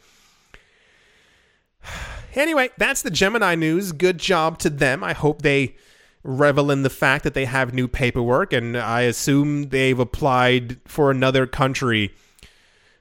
Anyway, 2.36 2.70
that's 2.78 3.02
the 3.02 3.10
Gemini 3.10 3.56
news. 3.56 3.90
Good 3.90 4.18
job 4.18 4.60
to 4.60 4.70
them. 4.70 5.02
I 5.02 5.14
hope 5.14 5.42
they 5.42 5.74
revel 6.22 6.70
in 6.70 6.84
the 6.84 6.90
fact 6.90 7.24
that 7.24 7.34
they 7.34 7.44
have 7.44 7.74
new 7.74 7.88
paperwork, 7.88 8.52
and 8.52 8.76
I 8.76 9.00
assume 9.00 9.70
they've 9.70 9.98
applied 9.98 10.78
for 10.86 11.10
another 11.10 11.48
country 11.48 12.14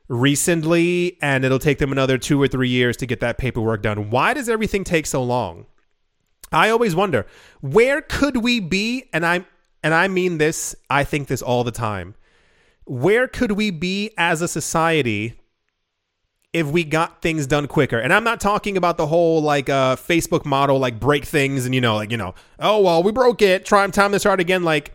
recently, 0.07 1.17
and 1.21 1.45
it'll 1.45 1.59
take 1.59 1.77
them 1.77 1.91
another 1.91 2.17
two 2.17 2.41
or 2.41 2.47
three 2.47 2.69
years 2.69 2.97
to 2.97 3.05
get 3.05 3.19
that 3.19 3.37
paperwork 3.37 3.83
done. 3.83 4.09
Why 4.09 4.33
does 4.33 4.49
everything 4.49 4.83
take 4.83 5.05
so 5.05 5.23
long? 5.23 5.67
I 6.51 6.69
always 6.69 6.95
wonder 6.95 7.27
where 7.61 8.01
could 8.01 8.37
we 8.37 8.59
be, 8.59 9.09
and 9.13 9.25
I 9.25 9.45
and 9.83 9.93
I 9.93 10.07
mean 10.07 10.37
this. 10.37 10.75
I 10.89 11.03
think 11.03 11.27
this 11.27 11.41
all 11.41 11.63
the 11.63 11.71
time. 11.71 12.15
Where 12.85 13.27
could 13.27 13.51
we 13.51 13.71
be 13.71 14.11
as 14.17 14.41
a 14.41 14.47
society 14.47 15.39
if 16.51 16.65
we 16.67 16.83
got 16.83 17.21
things 17.21 17.47
done 17.47 17.67
quicker? 17.67 17.99
And 17.99 18.11
I'm 18.11 18.23
not 18.23 18.41
talking 18.41 18.77
about 18.77 18.97
the 18.97 19.07
whole 19.07 19.41
like 19.41 19.69
uh, 19.69 19.95
Facebook 19.95 20.45
model, 20.45 20.79
like 20.79 20.99
break 20.99 21.25
things 21.25 21.65
and 21.65 21.75
you 21.75 21.81
know, 21.81 21.95
like 21.95 22.11
you 22.11 22.17
know, 22.17 22.33
oh 22.59 22.81
well, 22.81 23.03
we 23.03 23.11
broke 23.11 23.41
it. 23.41 23.65
Try 23.65 23.85
time 23.87 24.11
to 24.11 24.19
start 24.19 24.39
again. 24.39 24.63
Like 24.63 24.93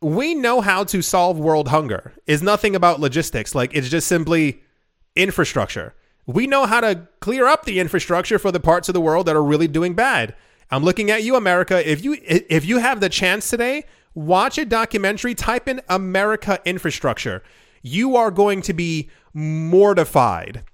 we 0.00 0.34
know 0.34 0.60
how 0.60 0.84
to 0.84 1.02
solve 1.02 1.38
world 1.38 1.68
hunger. 1.68 2.12
Is 2.26 2.42
nothing 2.42 2.74
about 2.74 3.00
logistics. 3.00 3.54
Like 3.54 3.74
it's 3.74 3.88
just 3.88 4.08
simply 4.08 4.62
infrastructure. 5.14 5.94
We 6.26 6.46
know 6.46 6.66
how 6.66 6.80
to 6.80 7.08
clear 7.20 7.46
up 7.46 7.64
the 7.64 7.80
infrastructure 7.80 8.38
for 8.38 8.52
the 8.52 8.60
parts 8.60 8.88
of 8.88 8.92
the 8.92 9.00
world 9.00 9.26
that 9.26 9.36
are 9.36 9.42
really 9.42 9.68
doing 9.68 9.94
bad. 9.94 10.34
I'm 10.70 10.84
looking 10.84 11.10
at 11.10 11.22
you 11.22 11.36
America. 11.36 11.88
If 11.88 12.04
you 12.04 12.16
if 12.22 12.64
you 12.64 12.78
have 12.78 13.00
the 13.00 13.08
chance 13.08 13.50
today, 13.50 13.84
watch 14.14 14.58
a 14.58 14.64
documentary, 14.64 15.34
type 15.34 15.66
in 15.68 15.80
America 15.88 16.60
infrastructure. 16.64 17.42
You 17.82 18.16
are 18.16 18.30
going 18.30 18.62
to 18.62 18.72
be 18.72 19.10
mortified. 19.32 20.64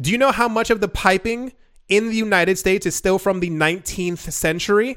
Do 0.00 0.10
you 0.10 0.18
know 0.18 0.32
how 0.32 0.48
much 0.48 0.70
of 0.70 0.80
the 0.80 0.88
piping 0.88 1.52
in 1.88 2.08
the 2.08 2.16
United 2.16 2.58
States 2.58 2.86
is 2.86 2.94
still 2.94 3.18
from 3.18 3.40
the 3.40 3.50
19th 3.50 4.30
century? 4.30 4.96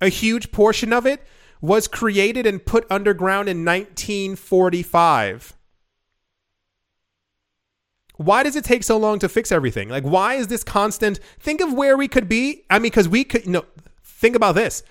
A 0.00 0.08
huge 0.08 0.52
portion 0.52 0.92
of 0.92 1.06
it 1.06 1.26
was 1.60 1.88
created 1.88 2.46
and 2.46 2.64
put 2.64 2.86
underground 2.90 3.48
in 3.48 3.64
1945. 3.64 5.55
Why 8.16 8.42
does 8.42 8.56
it 8.56 8.64
take 8.64 8.82
so 8.82 8.96
long 8.96 9.18
to 9.18 9.28
fix 9.28 9.52
everything? 9.52 9.88
Like, 9.88 10.04
why 10.04 10.34
is 10.34 10.46
this 10.46 10.64
constant? 10.64 11.20
Think 11.38 11.60
of 11.60 11.72
where 11.72 11.96
we 11.96 12.08
could 12.08 12.28
be. 12.28 12.64
I 12.70 12.78
mean, 12.78 12.84
because 12.90 13.08
we 13.08 13.24
could, 13.24 13.44
you 13.44 13.52
know, 13.52 13.64
think 14.02 14.34
about 14.36 14.54
this. 14.54 14.82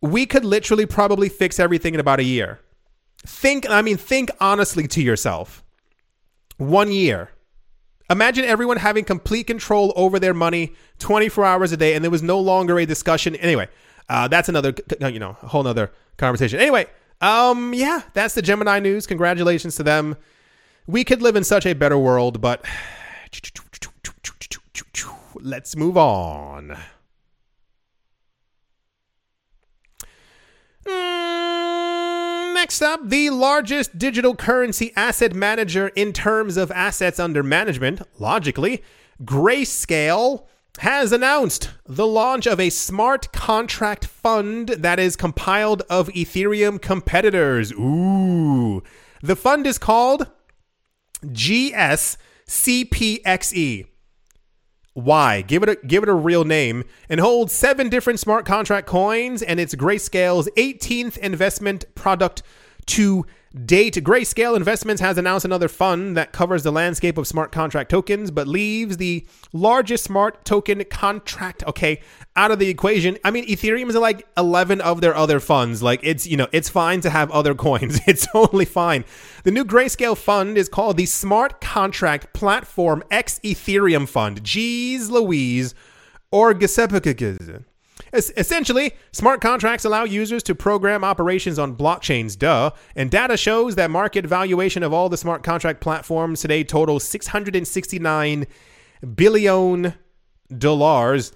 We 0.00 0.26
could 0.26 0.44
literally 0.44 0.86
probably 0.86 1.28
fix 1.28 1.60
everything 1.60 1.94
in 1.94 2.00
about 2.00 2.20
a 2.20 2.24
year. 2.24 2.60
Think, 3.26 3.68
I 3.70 3.82
mean, 3.82 3.96
think 3.96 4.30
honestly 4.40 4.86
to 4.88 5.02
yourself. 5.02 5.62
One 6.56 6.90
year. 6.90 7.30
Imagine 8.10 8.44
everyone 8.44 8.76
having 8.76 9.04
complete 9.04 9.46
control 9.46 9.92
over 9.96 10.18
their 10.18 10.34
money 10.34 10.74
24 10.98 11.44
hours 11.44 11.72
a 11.72 11.76
day 11.76 11.94
and 11.94 12.04
there 12.04 12.10
was 12.10 12.22
no 12.22 12.38
longer 12.38 12.78
a 12.78 12.84
discussion. 12.84 13.34
Anyway, 13.36 13.68
uh, 14.08 14.28
that's 14.28 14.48
another, 14.48 14.74
you 15.00 15.18
know, 15.18 15.36
a 15.42 15.46
whole 15.46 15.62
nother 15.62 15.90
conversation. 16.18 16.60
Anyway, 16.60 16.86
um, 17.22 17.72
yeah, 17.72 18.02
that's 18.12 18.34
the 18.34 18.42
Gemini 18.42 18.78
news. 18.80 19.06
Congratulations 19.06 19.76
to 19.76 19.82
them. 19.82 20.16
We 20.86 21.02
could 21.02 21.22
live 21.22 21.34
in 21.34 21.44
such 21.44 21.64
a 21.64 21.72
better 21.72 21.96
world, 21.96 22.42
but 22.42 22.64
let's 25.34 25.76
move 25.76 25.96
on. 25.96 26.76
Mm, 30.86 32.54
next 32.54 32.82
up, 32.82 33.08
the 33.08 33.30
largest 33.30 33.98
digital 33.98 34.36
currency 34.36 34.92
asset 34.94 35.34
manager 35.34 35.88
in 35.88 36.12
terms 36.12 36.58
of 36.58 36.70
assets 36.70 37.18
under 37.18 37.42
management, 37.42 38.02
logically, 38.18 38.84
Grayscale 39.22 40.46
has 40.80 41.12
announced 41.12 41.70
the 41.86 42.06
launch 42.06 42.46
of 42.46 42.60
a 42.60 42.68
smart 42.68 43.32
contract 43.32 44.04
fund 44.04 44.68
that 44.68 44.98
is 44.98 45.16
compiled 45.16 45.80
of 45.88 46.08
Ethereum 46.08 46.82
competitors. 46.82 47.72
Ooh. 47.72 48.82
The 49.22 49.36
fund 49.36 49.66
is 49.66 49.78
called 49.78 50.26
GSCPXE. 51.24 52.18
Why? 54.94 55.42
Give 55.42 55.62
it 55.64 55.68
a 55.68 55.76
give 55.86 56.04
it 56.04 56.08
a 56.08 56.14
real 56.14 56.44
name 56.44 56.84
and 57.08 57.18
holds 57.18 57.52
seven 57.52 57.88
different 57.88 58.20
smart 58.20 58.46
contract 58.46 58.86
coins 58.86 59.42
and 59.42 59.58
it's 59.58 59.74
Grayscale's 59.74 60.48
18th 60.56 61.18
investment 61.18 61.84
product 61.96 62.44
to 62.86 63.26
date. 63.54 63.94
Grayscale 63.94 64.56
Investments 64.56 65.00
has 65.00 65.16
announced 65.18 65.44
another 65.44 65.68
fund 65.68 66.16
that 66.16 66.32
covers 66.32 66.62
the 66.62 66.72
landscape 66.72 67.16
of 67.16 67.26
smart 67.26 67.52
contract 67.52 67.90
tokens, 67.90 68.30
but 68.30 68.48
leaves 68.48 68.96
the 68.96 69.26
largest 69.52 70.04
smart 70.04 70.44
token 70.44 70.84
contract, 70.84 71.62
okay, 71.66 72.00
out 72.36 72.50
of 72.50 72.58
the 72.58 72.68
equation. 72.68 73.16
I 73.24 73.30
mean, 73.30 73.46
Ethereum 73.46 73.88
is 73.88 73.94
like 73.94 74.26
11 74.36 74.80
of 74.80 75.00
their 75.00 75.14
other 75.14 75.40
funds. 75.40 75.82
Like, 75.82 76.00
it's, 76.02 76.26
you 76.26 76.36
know, 76.36 76.48
it's 76.52 76.68
fine 76.68 77.00
to 77.02 77.10
have 77.10 77.30
other 77.30 77.54
coins. 77.64 78.00
It's 78.06 78.26
totally 78.26 78.64
fine. 78.64 79.04
The 79.44 79.50
new 79.50 79.64
Grayscale 79.64 80.16
fund 80.16 80.58
is 80.58 80.68
called 80.68 80.96
the 80.96 81.06
Smart 81.06 81.60
Contract 81.60 82.32
Platform 82.32 83.02
X 83.10 83.40
Ethereum 83.44 84.08
Fund. 84.08 84.42
Jeez 84.42 85.10
Louise. 85.10 85.74
Or 86.30 86.52
Giuseppe. 88.14 88.40
Essentially, 88.40 88.92
smart 89.12 89.40
contracts 89.40 89.84
allow 89.84 90.04
users 90.04 90.42
to 90.44 90.54
program 90.54 91.04
operations 91.04 91.58
on 91.58 91.76
blockchains, 91.76 92.38
duh, 92.38 92.70
and 92.94 93.10
data 93.10 93.36
shows 93.36 93.74
that 93.76 93.90
market 93.90 94.26
valuation 94.26 94.82
of 94.82 94.92
all 94.92 95.08
the 95.08 95.16
smart 95.16 95.42
contract 95.42 95.80
platforms 95.80 96.40
today 96.40 96.64
totals 96.64 97.04
669 97.04 98.46
billion 99.14 99.94
dollars. 100.56 101.32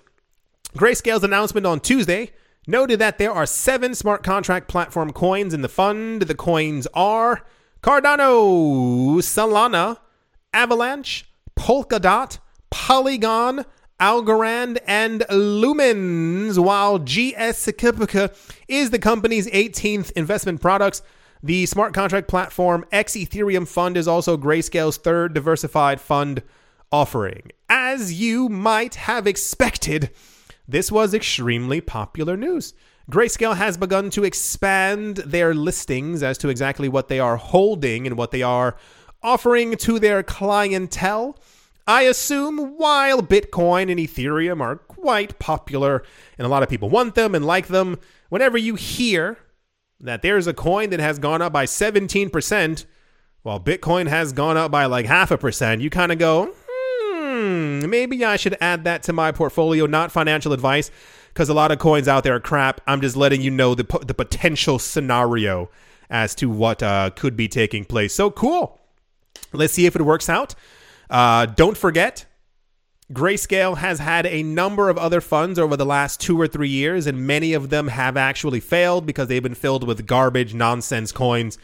Grayscale's 0.76 1.24
announcement 1.24 1.66
on 1.66 1.80
Tuesday 1.80 2.30
noted 2.66 2.98
that 2.98 3.18
there 3.18 3.32
are 3.32 3.46
seven 3.46 3.94
smart 3.94 4.22
contract 4.22 4.68
platform 4.68 5.12
coins 5.12 5.54
in 5.54 5.62
the 5.62 5.68
fund. 5.68 6.22
The 6.22 6.34
coins 6.34 6.86
are 6.94 7.42
Cardano, 7.82 9.16
Solana, 9.18 9.98
Avalanche, 10.52 11.26
Polkadot, 11.58 12.38
Polygon, 12.70 13.64
Algorand, 14.00 14.78
and 14.86 15.22
Lumens, 15.22 16.58
while 16.58 16.98
GS 16.98 17.68
is 18.68 18.90
the 18.90 18.98
company's 19.00 19.48
18th 19.48 20.12
investment 20.12 20.60
products. 20.60 21.02
The 21.42 21.66
smart 21.66 21.94
contract 21.94 22.28
platform 22.28 22.84
X 22.90 23.14
Ethereum 23.14 23.66
Fund 23.66 23.96
is 23.96 24.08
also 24.08 24.36
Grayscale's 24.36 24.96
third 24.96 25.34
diversified 25.34 26.00
fund 26.00 26.42
offering. 26.90 27.50
As 27.68 28.20
you 28.20 28.48
might 28.48 28.96
have 28.96 29.26
expected, 29.26 30.10
this 30.66 30.90
was 30.90 31.14
extremely 31.14 31.80
popular 31.80 32.36
news. 32.36 32.74
Grayscale 33.10 33.56
has 33.56 33.76
begun 33.76 34.10
to 34.10 34.24
expand 34.24 35.16
their 35.18 35.54
listings 35.54 36.22
as 36.22 36.36
to 36.38 36.48
exactly 36.50 36.88
what 36.88 37.08
they 37.08 37.18
are 37.18 37.36
holding 37.36 38.06
and 38.06 38.16
what 38.16 38.32
they 38.32 38.42
are 38.42 38.76
offering 39.22 39.76
to 39.78 39.98
their 39.98 40.22
clientele. 40.22 41.38
I 41.88 42.02
assume 42.02 42.76
while 42.76 43.22
Bitcoin 43.22 43.90
and 43.90 43.98
Ethereum 43.98 44.60
are 44.60 44.76
quite 44.76 45.38
popular 45.38 46.04
and 46.36 46.44
a 46.46 46.48
lot 46.50 46.62
of 46.62 46.68
people 46.68 46.90
want 46.90 47.14
them 47.14 47.34
and 47.34 47.46
like 47.46 47.68
them, 47.68 47.98
whenever 48.28 48.58
you 48.58 48.74
hear 48.74 49.38
that 49.98 50.20
there's 50.20 50.46
a 50.46 50.52
coin 50.52 50.90
that 50.90 51.00
has 51.00 51.18
gone 51.18 51.40
up 51.40 51.50
by 51.50 51.64
17%, 51.64 52.84
while 53.42 53.58
Bitcoin 53.58 54.06
has 54.06 54.34
gone 54.34 54.58
up 54.58 54.70
by 54.70 54.84
like 54.84 55.06
half 55.06 55.30
a 55.30 55.38
percent, 55.38 55.80
you 55.80 55.88
kind 55.88 56.12
of 56.12 56.18
go, 56.18 56.54
hmm, 56.68 57.88
maybe 57.88 58.22
I 58.22 58.36
should 58.36 58.58
add 58.60 58.84
that 58.84 59.02
to 59.04 59.14
my 59.14 59.32
portfolio. 59.32 59.86
Not 59.86 60.12
financial 60.12 60.52
advice, 60.52 60.90
because 61.28 61.48
a 61.48 61.54
lot 61.54 61.72
of 61.72 61.78
coins 61.78 62.06
out 62.06 62.22
there 62.22 62.34
are 62.34 62.40
crap. 62.40 62.82
I'm 62.86 63.00
just 63.00 63.16
letting 63.16 63.40
you 63.40 63.50
know 63.50 63.74
the, 63.74 63.84
the 64.04 64.12
potential 64.12 64.78
scenario 64.78 65.70
as 66.10 66.34
to 66.34 66.50
what 66.50 66.82
uh, 66.82 67.10
could 67.16 67.34
be 67.34 67.48
taking 67.48 67.86
place. 67.86 68.14
So 68.14 68.30
cool. 68.30 68.78
Let's 69.54 69.72
see 69.72 69.86
if 69.86 69.96
it 69.96 70.02
works 70.02 70.28
out. 70.28 70.54
Uh, 71.10 71.46
don't 71.46 71.76
forget, 71.76 72.26
Grayscale 73.12 73.78
has 73.78 73.98
had 74.00 74.26
a 74.26 74.42
number 74.42 74.90
of 74.90 74.98
other 74.98 75.20
funds 75.20 75.58
over 75.58 75.76
the 75.76 75.86
last 75.86 76.20
two 76.20 76.38
or 76.38 76.46
three 76.46 76.68
years, 76.68 77.06
and 77.06 77.26
many 77.26 77.54
of 77.54 77.70
them 77.70 77.88
have 77.88 78.16
actually 78.16 78.60
failed 78.60 79.06
because 79.06 79.28
they've 79.28 79.42
been 79.42 79.54
filled 79.54 79.86
with 79.86 80.06
garbage, 80.06 80.52
nonsense 80.52 81.10
coins. 81.10 81.56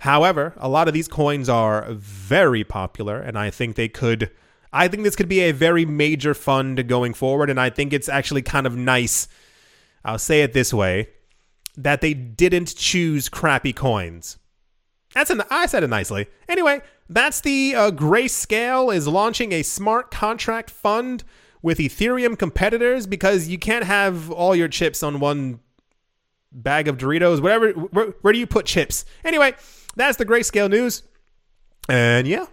However, 0.00 0.54
a 0.56 0.68
lot 0.68 0.88
of 0.88 0.94
these 0.94 1.08
coins 1.08 1.48
are 1.48 1.86
very 1.90 2.64
popular, 2.64 3.20
and 3.20 3.38
I 3.38 3.50
think 3.50 3.76
they 3.76 3.88
could. 3.88 4.30
I 4.72 4.88
think 4.88 5.02
this 5.02 5.16
could 5.16 5.28
be 5.28 5.40
a 5.40 5.52
very 5.52 5.84
major 5.84 6.34
fund 6.34 6.88
going 6.88 7.14
forward, 7.14 7.48
and 7.48 7.60
I 7.60 7.70
think 7.70 7.92
it's 7.92 8.08
actually 8.08 8.42
kind 8.42 8.66
of 8.66 8.76
nice. 8.76 9.28
I'll 10.04 10.18
say 10.18 10.42
it 10.42 10.52
this 10.52 10.74
way 10.74 11.08
that 11.76 12.00
they 12.00 12.12
didn't 12.12 12.74
choose 12.74 13.28
crappy 13.28 13.72
coins. 13.72 14.36
That's 15.14 15.30
an 15.30 15.42
I 15.48 15.66
said 15.66 15.84
it 15.84 15.90
nicely. 15.90 16.26
Anyway, 16.48 16.82
that's 17.08 17.40
the 17.40 17.74
uh, 17.74 17.90
Grayscale 17.90 18.94
is 18.94 19.08
launching 19.08 19.52
a 19.52 19.62
smart 19.62 20.10
contract 20.10 20.70
fund 20.70 21.24
with 21.62 21.78
Ethereum 21.78 22.38
competitors 22.38 23.06
because 23.06 23.48
you 23.48 23.58
can't 23.58 23.84
have 23.84 24.30
all 24.30 24.54
your 24.54 24.68
chips 24.68 25.02
on 25.02 25.20
one 25.20 25.60
bag 26.52 26.88
of 26.88 26.98
Doritos. 26.98 27.40
Whatever. 27.40 27.72
Where, 27.72 28.06
where 28.20 28.32
do 28.32 28.38
you 28.38 28.46
put 28.46 28.66
chips? 28.66 29.04
Anyway, 29.24 29.54
that's 29.96 30.16
the 30.18 30.26
Grayscale 30.26 30.70
news. 30.70 31.02
And 31.88 32.28
yeah, 32.28 32.46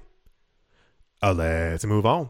uh, 1.22 1.34
let's 1.34 1.86
move 1.86 2.06
on. 2.06 2.30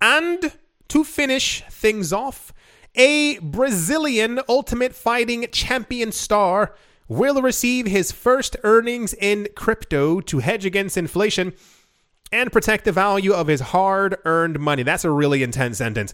And 0.00 0.52
to 0.88 1.04
finish 1.04 1.64
things 1.70 2.12
off, 2.12 2.52
a 2.94 3.38
Brazilian 3.38 4.40
Ultimate 4.48 4.94
Fighting 4.94 5.46
Champion 5.52 6.12
star 6.12 6.74
will 7.08 7.40
receive 7.40 7.86
his 7.86 8.12
first 8.12 8.56
earnings 8.62 9.14
in 9.14 9.48
crypto 9.56 10.20
to 10.20 10.38
hedge 10.38 10.64
against 10.64 10.96
inflation 10.96 11.54
and 12.30 12.52
protect 12.52 12.84
the 12.84 12.92
value 12.92 13.32
of 13.32 13.46
his 13.46 13.60
hard 13.60 14.16
earned 14.24 14.60
money. 14.60 14.82
That's 14.82 15.04
a 15.04 15.10
really 15.10 15.42
intense 15.42 15.78
sentence. 15.78 16.12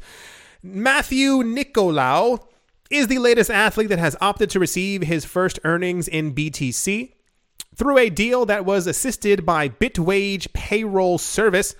Matthew 0.63 1.43
Nicolau 1.43 2.47
is 2.91 3.09
the 3.09 3.19
latest 3.19 3.51
athlete 3.51 3.89
that 3.89 3.99
has 3.99 4.17
opted 4.21 4.51
to 4.51 4.61
receive 4.61 5.03
his 5.03 5.25
first 5.25 5.59
earnings 5.65 6.07
in 6.07 6.35
BTC 6.35 7.13
through 7.75 7.99
a 7.99 8.11
deal 8.11 8.47
that 8.47 8.65
was 8.65 8.87
assisted 8.87 9.45
by 9.45 9.69
Bitwage 9.69 10.53
Payroll 10.53 11.19
Service. 11.19 11.75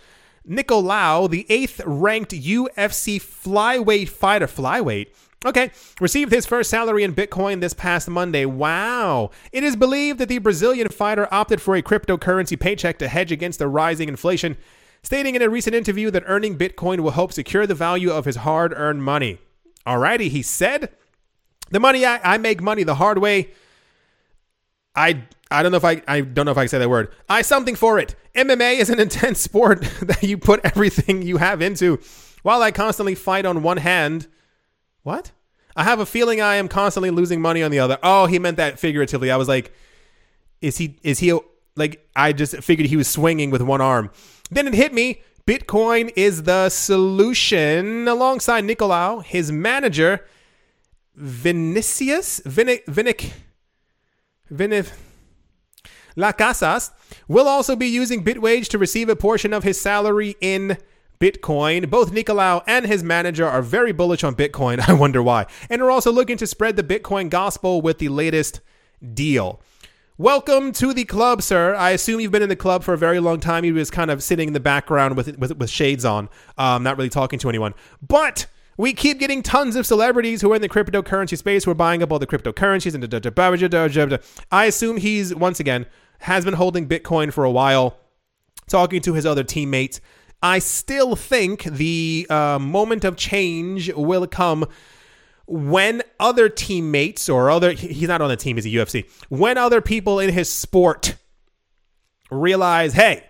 Nicolau, 0.47 1.31
the 1.31 1.47
eighth 1.49 1.81
ranked 1.87 2.33
UFC 2.33 3.21
flyweight 3.21 4.09
fighter, 4.09 4.47
flyweight, 4.47 5.09
Okay, 5.45 5.71
received 6.01 6.33
his 6.33 6.47
first 6.47 6.71
salary 6.71 7.05
in 7.05 7.15
Bitcoin 7.15 7.61
this 7.61 7.75
past 7.75 8.09
Monday. 8.09 8.47
Wow. 8.47 9.31
It 9.53 9.63
is 9.63 9.77
believed 9.77 10.19
that 10.21 10.31
the 10.31 10.39
Brazilian 10.39 10.89
fighter 10.89 11.29
opted 11.31 11.61
for 11.61 11.77
a 11.77 11.83
cryptocurrency 11.83 12.59
paycheck 12.59 12.99
to 13.01 13.09
hedge 13.09 13.31
against 13.31 13.59
the 13.59 13.69
rising 13.69 14.09
inflation, 14.09 14.57
stating 15.03 15.35
in 15.35 15.43
a 15.43 15.51
recent 15.51 15.77
interview 15.77 16.11
that 16.13 16.25
earning 16.27 16.57
Bitcoin 16.57 17.01
will 17.01 17.11
help 17.11 17.33
secure 17.33 17.67
the 17.67 17.75
value 17.75 18.11
of 18.11 18.25
his 18.25 18.37
hard 18.37 18.73
earned 18.75 19.03
money. 19.03 19.39
Alrighty, 19.87 20.31
he 20.31 20.41
said. 20.41 20.91
The 21.71 21.81
money 21.81 22.07
I, 22.07 22.35
I 22.35 22.39
make 22.39 22.63
money 22.63 22.83
the 22.83 22.95
hard 22.95 23.19
way. 23.19 23.51
I 24.97 25.25
I 25.51 25.63
don't 25.63 25.73
know 25.73 25.77
if 25.79 25.85
I 25.85 26.03
I 26.09 26.23
don't 26.23 26.47
know 26.47 26.53
if 26.53 26.59
I 26.59 26.63
can 26.63 26.69
say 26.69 26.79
that 26.79 26.89
word. 26.89 27.13
I 27.29 27.43
something 27.43 27.75
for 27.75 27.99
it. 27.99 28.15
MMA 28.35 28.79
is 28.79 28.89
an 28.89 29.01
intense 29.01 29.41
sport 29.41 29.83
that 30.03 30.23
you 30.23 30.39
put 30.39 30.61
everything 30.65 31.21
you 31.21 31.37
have 31.37 31.61
into. 31.61 32.01
While 32.43 32.63
I 32.63 32.71
constantly 32.71 33.15
fight 33.15 33.45
on 33.45 33.63
one 33.63 33.79
hand, 33.79 34.27
what? 35.05 35.31
I 35.77 35.85
have 35.85 36.01
a 36.01 36.07
feeling 36.07 36.41
I 36.41 36.57
am 36.57 36.67
constantly 36.67 37.11
losing 37.11 37.41
money 37.41 37.63
on 37.63 37.71
the 37.71 37.79
other. 37.79 37.99
Oh, 38.03 38.27
he 38.27 38.39
meant 38.39 38.57
that 38.57 38.79
figuratively. 38.79 39.31
I 39.31 39.37
was 39.37 39.49
like, 39.49 39.73
is 40.61 40.79
he, 40.79 40.99
is 41.03 41.21
he, 41.21 41.39
like, 41.77 42.09
I 42.17 42.33
just 42.33 42.57
figured 42.63 42.89
he 42.89 42.97
was 42.97 43.09
swinging 43.09 43.51
with 43.51 43.63
one 43.63 43.81
arm. 43.81 44.11
Then 44.51 44.67
it 44.67 44.75
hit 44.75 44.93
me. 44.93 45.23
Bitcoin 45.47 46.13
is 46.17 46.45
the 46.45 46.69
solution. 46.71 48.09
Alongside 48.09 48.65
Nicolau, 48.65 49.23
his 49.23 49.53
manager, 49.53 50.25
Vinicius, 51.15 52.41
Vinic, 52.47 52.87
Vinic, 52.87 53.33
Vinic, 54.51 54.91
La 56.17 56.33
Casas, 56.33 56.93
will 57.29 57.49
also 57.49 57.77
be 57.77 57.87
using 57.87 58.25
Bitwage 58.25 58.69
to 58.69 58.79
receive 58.79 59.09
a 59.09 59.17
portion 59.17 59.53
of 59.53 59.65
his 59.65 59.81
salary 59.81 60.37
in 60.41 60.79
Bitcoin. 61.25 61.89
Both 61.89 62.13
Nicolau 62.13 62.63
and 62.67 62.85
his 62.85 63.03
manager 63.03 63.49
are 63.49 63.63
very 63.63 63.93
bullish 63.93 64.23
on 64.23 64.35
Bitcoin. 64.35 64.79
I 64.89 64.93
wonder 64.93 65.23
why. 65.23 65.47
And 65.71 65.81
are 65.81 65.91
also 65.91 66.13
looking 66.13 66.37
to 66.37 66.47
spread 66.47 66.77
the 66.77 66.83
Bitcoin 66.83 67.31
gospel 67.31 67.81
with 67.81 67.97
the 67.97 68.11
latest 68.11 68.61
deal. 69.15 69.63
Welcome 70.19 70.71
to 70.73 70.93
the 70.93 71.05
club, 71.05 71.41
sir. 71.41 71.75
I 71.75 71.93
assume 71.93 72.21
you've 72.21 72.31
been 72.31 72.43
in 72.43 72.51
the 72.51 72.57
club 72.57 72.85
for 72.85 72.93
a 72.93 72.99
very 72.99 73.21
long 73.21 73.41
time. 73.41 73.65
He 73.65 73.73
was 73.73 73.91
kind 73.91 74.11
of 74.11 74.23
sitting 74.23 74.49
in 74.49 74.53
the 74.53 74.61
background 74.61 75.17
with 75.17 75.39
with, 75.39 75.57
with 75.57 75.71
shades 75.71 76.05
on, 76.05 76.29
um, 76.59 76.83
not 76.83 76.99
really 76.99 77.09
talking 77.09 77.39
to 77.39 77.49
anyone. 77.49 77.73
But 78.07 78.45
we 78.77 78.93
keep 78.93 79.19
getting 79.19 79.43
tons 79.43 79.77
of 79.77 79.87
celebrities 79.87 80.43
who 80.43 80.53
are 80.53 80.57
in 80.57 80.63
the 80.63 80.69
cryptocurrency 80.69 81.39
space 81.39 81.65
who 81.65 81.71
are 81.71 81.75
buying 81.75 82.03
up 82.03 82.13
all 82.13 82.19
the 82.19 82.27
cryptocurrencies 82.27 82.95
and 82.95 84.21
I 84.53 84.65
assume 84.67 84.99
he's 84.99 85.35
once 85.35 85.59
again 85.59 85.87
has 86.19 86.45
been 86.45 86.55
holding 86.55 86.87
Bitcoin 86.87 87.33
for 87.33 87.45
a 87.45 87.51
while, 87.51 87.97
talking 88.69 89.01
to 89.01 89.15
his 89.15 89.25
other 89.25 89.43
teammates 89.43 90.03
I 90.45 90.59
still 90.61 91.17
think 91.17 91.65
the 91.65 92.27
uh, 92.31 92.59
moment 92.61 93.05
of 93.05 93.17
change 93.17 93.93
will 93.93 94.27
come 94.27 94.67
when 95.47 96.03
other 96.21 96.49
teammates 96.49 97.29
or 97.29 97.51
other 97.51 97.73
he's 97.73 98.09
not 98.09 98.23
on 98.23 98.29
the 98.29 98.37
team 98.37 98.57
he's 98.57 98.65
a 98.65 98.71
UFC 98.71 99.11
when 99.29 99.59
other 99.59 99.83
people 99.83 100.19
in 100.19 100.33
his 100.33 100.51
sport 100.51 101.17
realize 102.31 102.95
hey 102.95 103.25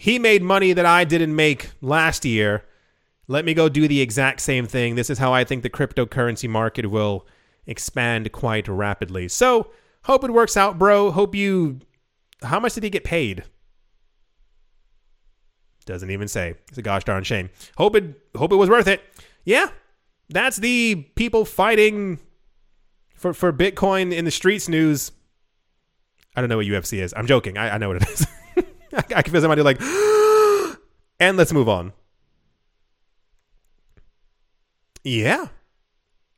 he 0.00 0.18
made 0.18 0.42
money 0.42 0.72
that 0.72 0.86
I 0.86 1.04
didn't 1.04 1.36
make 1.36 1.72
last 1.82 2.24
year. 2.24 2.64
Let 3.28 3.44
me 3.44 3.52
go 3.52 3.68
do 3.68 3.86
the 3.86 4.00
exact 4.00 4.40
same 4.40 4.66
thing. 4.66 4.94
This 4.94 5.10
is 5.10 5.18
how 5.18 5.34
I 5.34 5.44
think 5.44 5.62
the 5.62 5.68
cryptocurrency 5.68 6.48
market 6.48 6.90
will 6.90 7.26
expand 7.66 8.32
quite 8.32 8.66
rapidly. 8.66 9.28
So, 9.28 9.72
hope 10.04 10.24
it 10.24 10.30
works 10.30 10.56
out, 10.56 10.78
bro. 10.78 11.10
Hope 11.10 11.34
you. 11.34 11.80
How 12.42 12.58
much 12.58 12.72
did 12.72 12.82
he 12.82 12.88
get 12.88 13.04
paid? 13.04 13.44
Doesn't 15.90 16.12
even 16.12 16.28
say. 16.28 16.54
It's 16.68 16.78
a 16.78 16.82
gosh 16.82 17.02
darn 17.02 17.24
shame. 17.24 17.50
Hope 17.76 17.96
it. 17.96 18.04
Hope 18.36 18.52
it 18.52 18.56
was 18.56 18.70
worth 18.70 18.86
it. 18.86 19.02
Yeah, 19.42 19.70
that's 20.28 20.58
the 20.58 20.94
people 21.16 21.44
fighting 21.44 22.20
for 23.16 23.34
for 23.34 23.52
Bitcoin 23.52 24.14
in 24.14 24.24
the 24.24 24.30
streets 24.30 24.68
news. 24.68 25.10
I 26.36 26.40
don't 26.40 26.48
know 26.48 26.58
what 26.58 26.66
UFC 26.66 27.02
is. 27.02 27.12
I'm 27.16 27.26
joking. 27.26 27.58
I, 27.58 27.70
I 27.70 27.78
know 27.78 27.88
what 27.88 28.02
it 28.02 28.08
is. 28.08 28.24
I, 28.94 28.98
I 29.16 29.22
can 29.22 29.32
feel 29.32 29.40
somebody 29.40 29.62
like, 29.62 29.80
and 31.20 31.36
let's 31.36 31.52
move 31.52 31.68
on. 31.68 31.92
Yeah. 35.02 35.48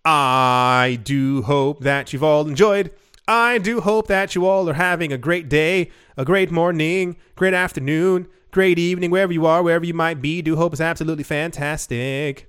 I 0.03 0.99
do 1.03 1.43
hope 1.43 1.81
that 1.81 2.15
you've 2.15 2.25
all 2.25 2.49
enjoyed. 2.49 2.91
I 3.29 3.59
do 3.59 3.83
hope 3.83 4.07
that 4.09 4.35
you 4.35 4.47
all 4.47 4.67
are 4.71 4.75
having 4.75 5.13
a 5.13 5.19
great 5.19 5.51
day, 5.51 5.91
a 6.17 6.25
great 6.25 6.51
morning, 6.51 7.19
great 7.37 7.53
afternoon, 7.53 8.29
great 8.53 8.79
evening, 8.79 9.11
wherever 9.11 9.33
you 9.33 9.47
are, 9.47 9.63
wherever 9.63 9.85
you 9.85 9.95
might 9.95 10.23
be. 10.23 10.41
Do 10.43 10.55
hope 10.55 10.73
it's 10.73 10.81
absolutely 10.81 11.25
fantastic. 11.25 12.49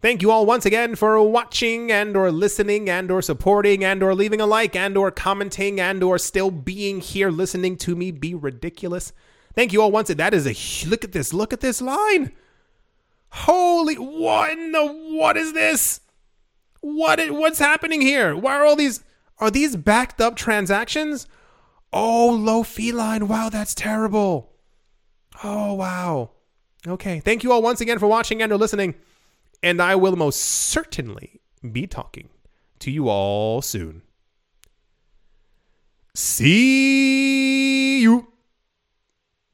Thank 0.00 0.22
you 0.22 0.30
all 0.30 0.46
once 0.46 0.64
again 0.64 0.94
for 0.94 1.20
watching 1.20 1.90
and 1.90 2.16
or 2.16 2.30
listening 2.30 2.88
and 2.88 3.10
or 3.10 3.20
supporting 3.20 3.82
and 3.82 4.00
or 4.00 4.14
leaving 4.14 4.40
a 4.40 4.46
like 4.46 4.76
and 4.76 4.96
or 4.96 5.10
commenting 5.10 5.80
and 5.80 6.04
or 6.04 6.18
still 6.18 6.52
being 6.52 7.00
here 7.00 7.30
listening 7.30 7.76
to 7.78 7.96
me 7.96 8.12
be 8.12 8.32
ridiculous. 8.32 9.12
Thank 9.54 9.72
you 9.72 9.82
all 9.82 9.90
once. 9.90 10.08
Again. 10.08 10.18
That 10.18 10.34
is 10.34 10.46
a 10.46 10.88
look 10.88 11.02
at 11.02 11.10
this. 11.10 11.32
Look 11.32 11.52
at 11.52 11.60
this 11.60 11.82
line. 11.82 12.30
Holy 13.30 13.96
what 13.96 14.52
in 14.52 14.70
the 14.70 14.86
what 14.86 15.36
is 15.36 15.52
this? 15.52 16.00
What 16.80 17.18
it? 17.18 17.34
what's 17.34 17.58
happening 17.58 18.00
here? 18.00 18.36
Why 18.36 18.56
are 18.56 18.64
all 18.64 18.76
these 18.76 19.02
are 19.38 19.50
these 19.50 19.74
backed 19.74 20.20
up 20.20 20.36
transactions? 20.36 21.26
Oh, 21.92 22.30
low 22.30 22.62
fee 22.62 22.92
line. 22.92 23.26
Wow, 23.26 23.48
that's 23.48 23.74
terrible. 23.74 24.52
Oh, 25.42 25.74
wow. 25.74 26.30
Okay. 26.86 27.20
Thank 27.20 27.42
you 27.42 27.52
all 27.52 27.62
once 27.62 27.80
again 27.80 27.98
for 27.98 28.06
watching 28.06 28.42
and 28.42 28.52
or 28.52 28.56
listening. 28.58 28.94
And 29.62 29.82
I 29.82 29.96
will 29.96 30.16
most 30.16 30.40
certainly 30.40 31.40
be 31.72 31.86
talking 31.86 32.28
to 32.80 32.90
you 32.90 33.08
all 33.08 33.62
soon. 33.62 34.02
See 36.14 38.00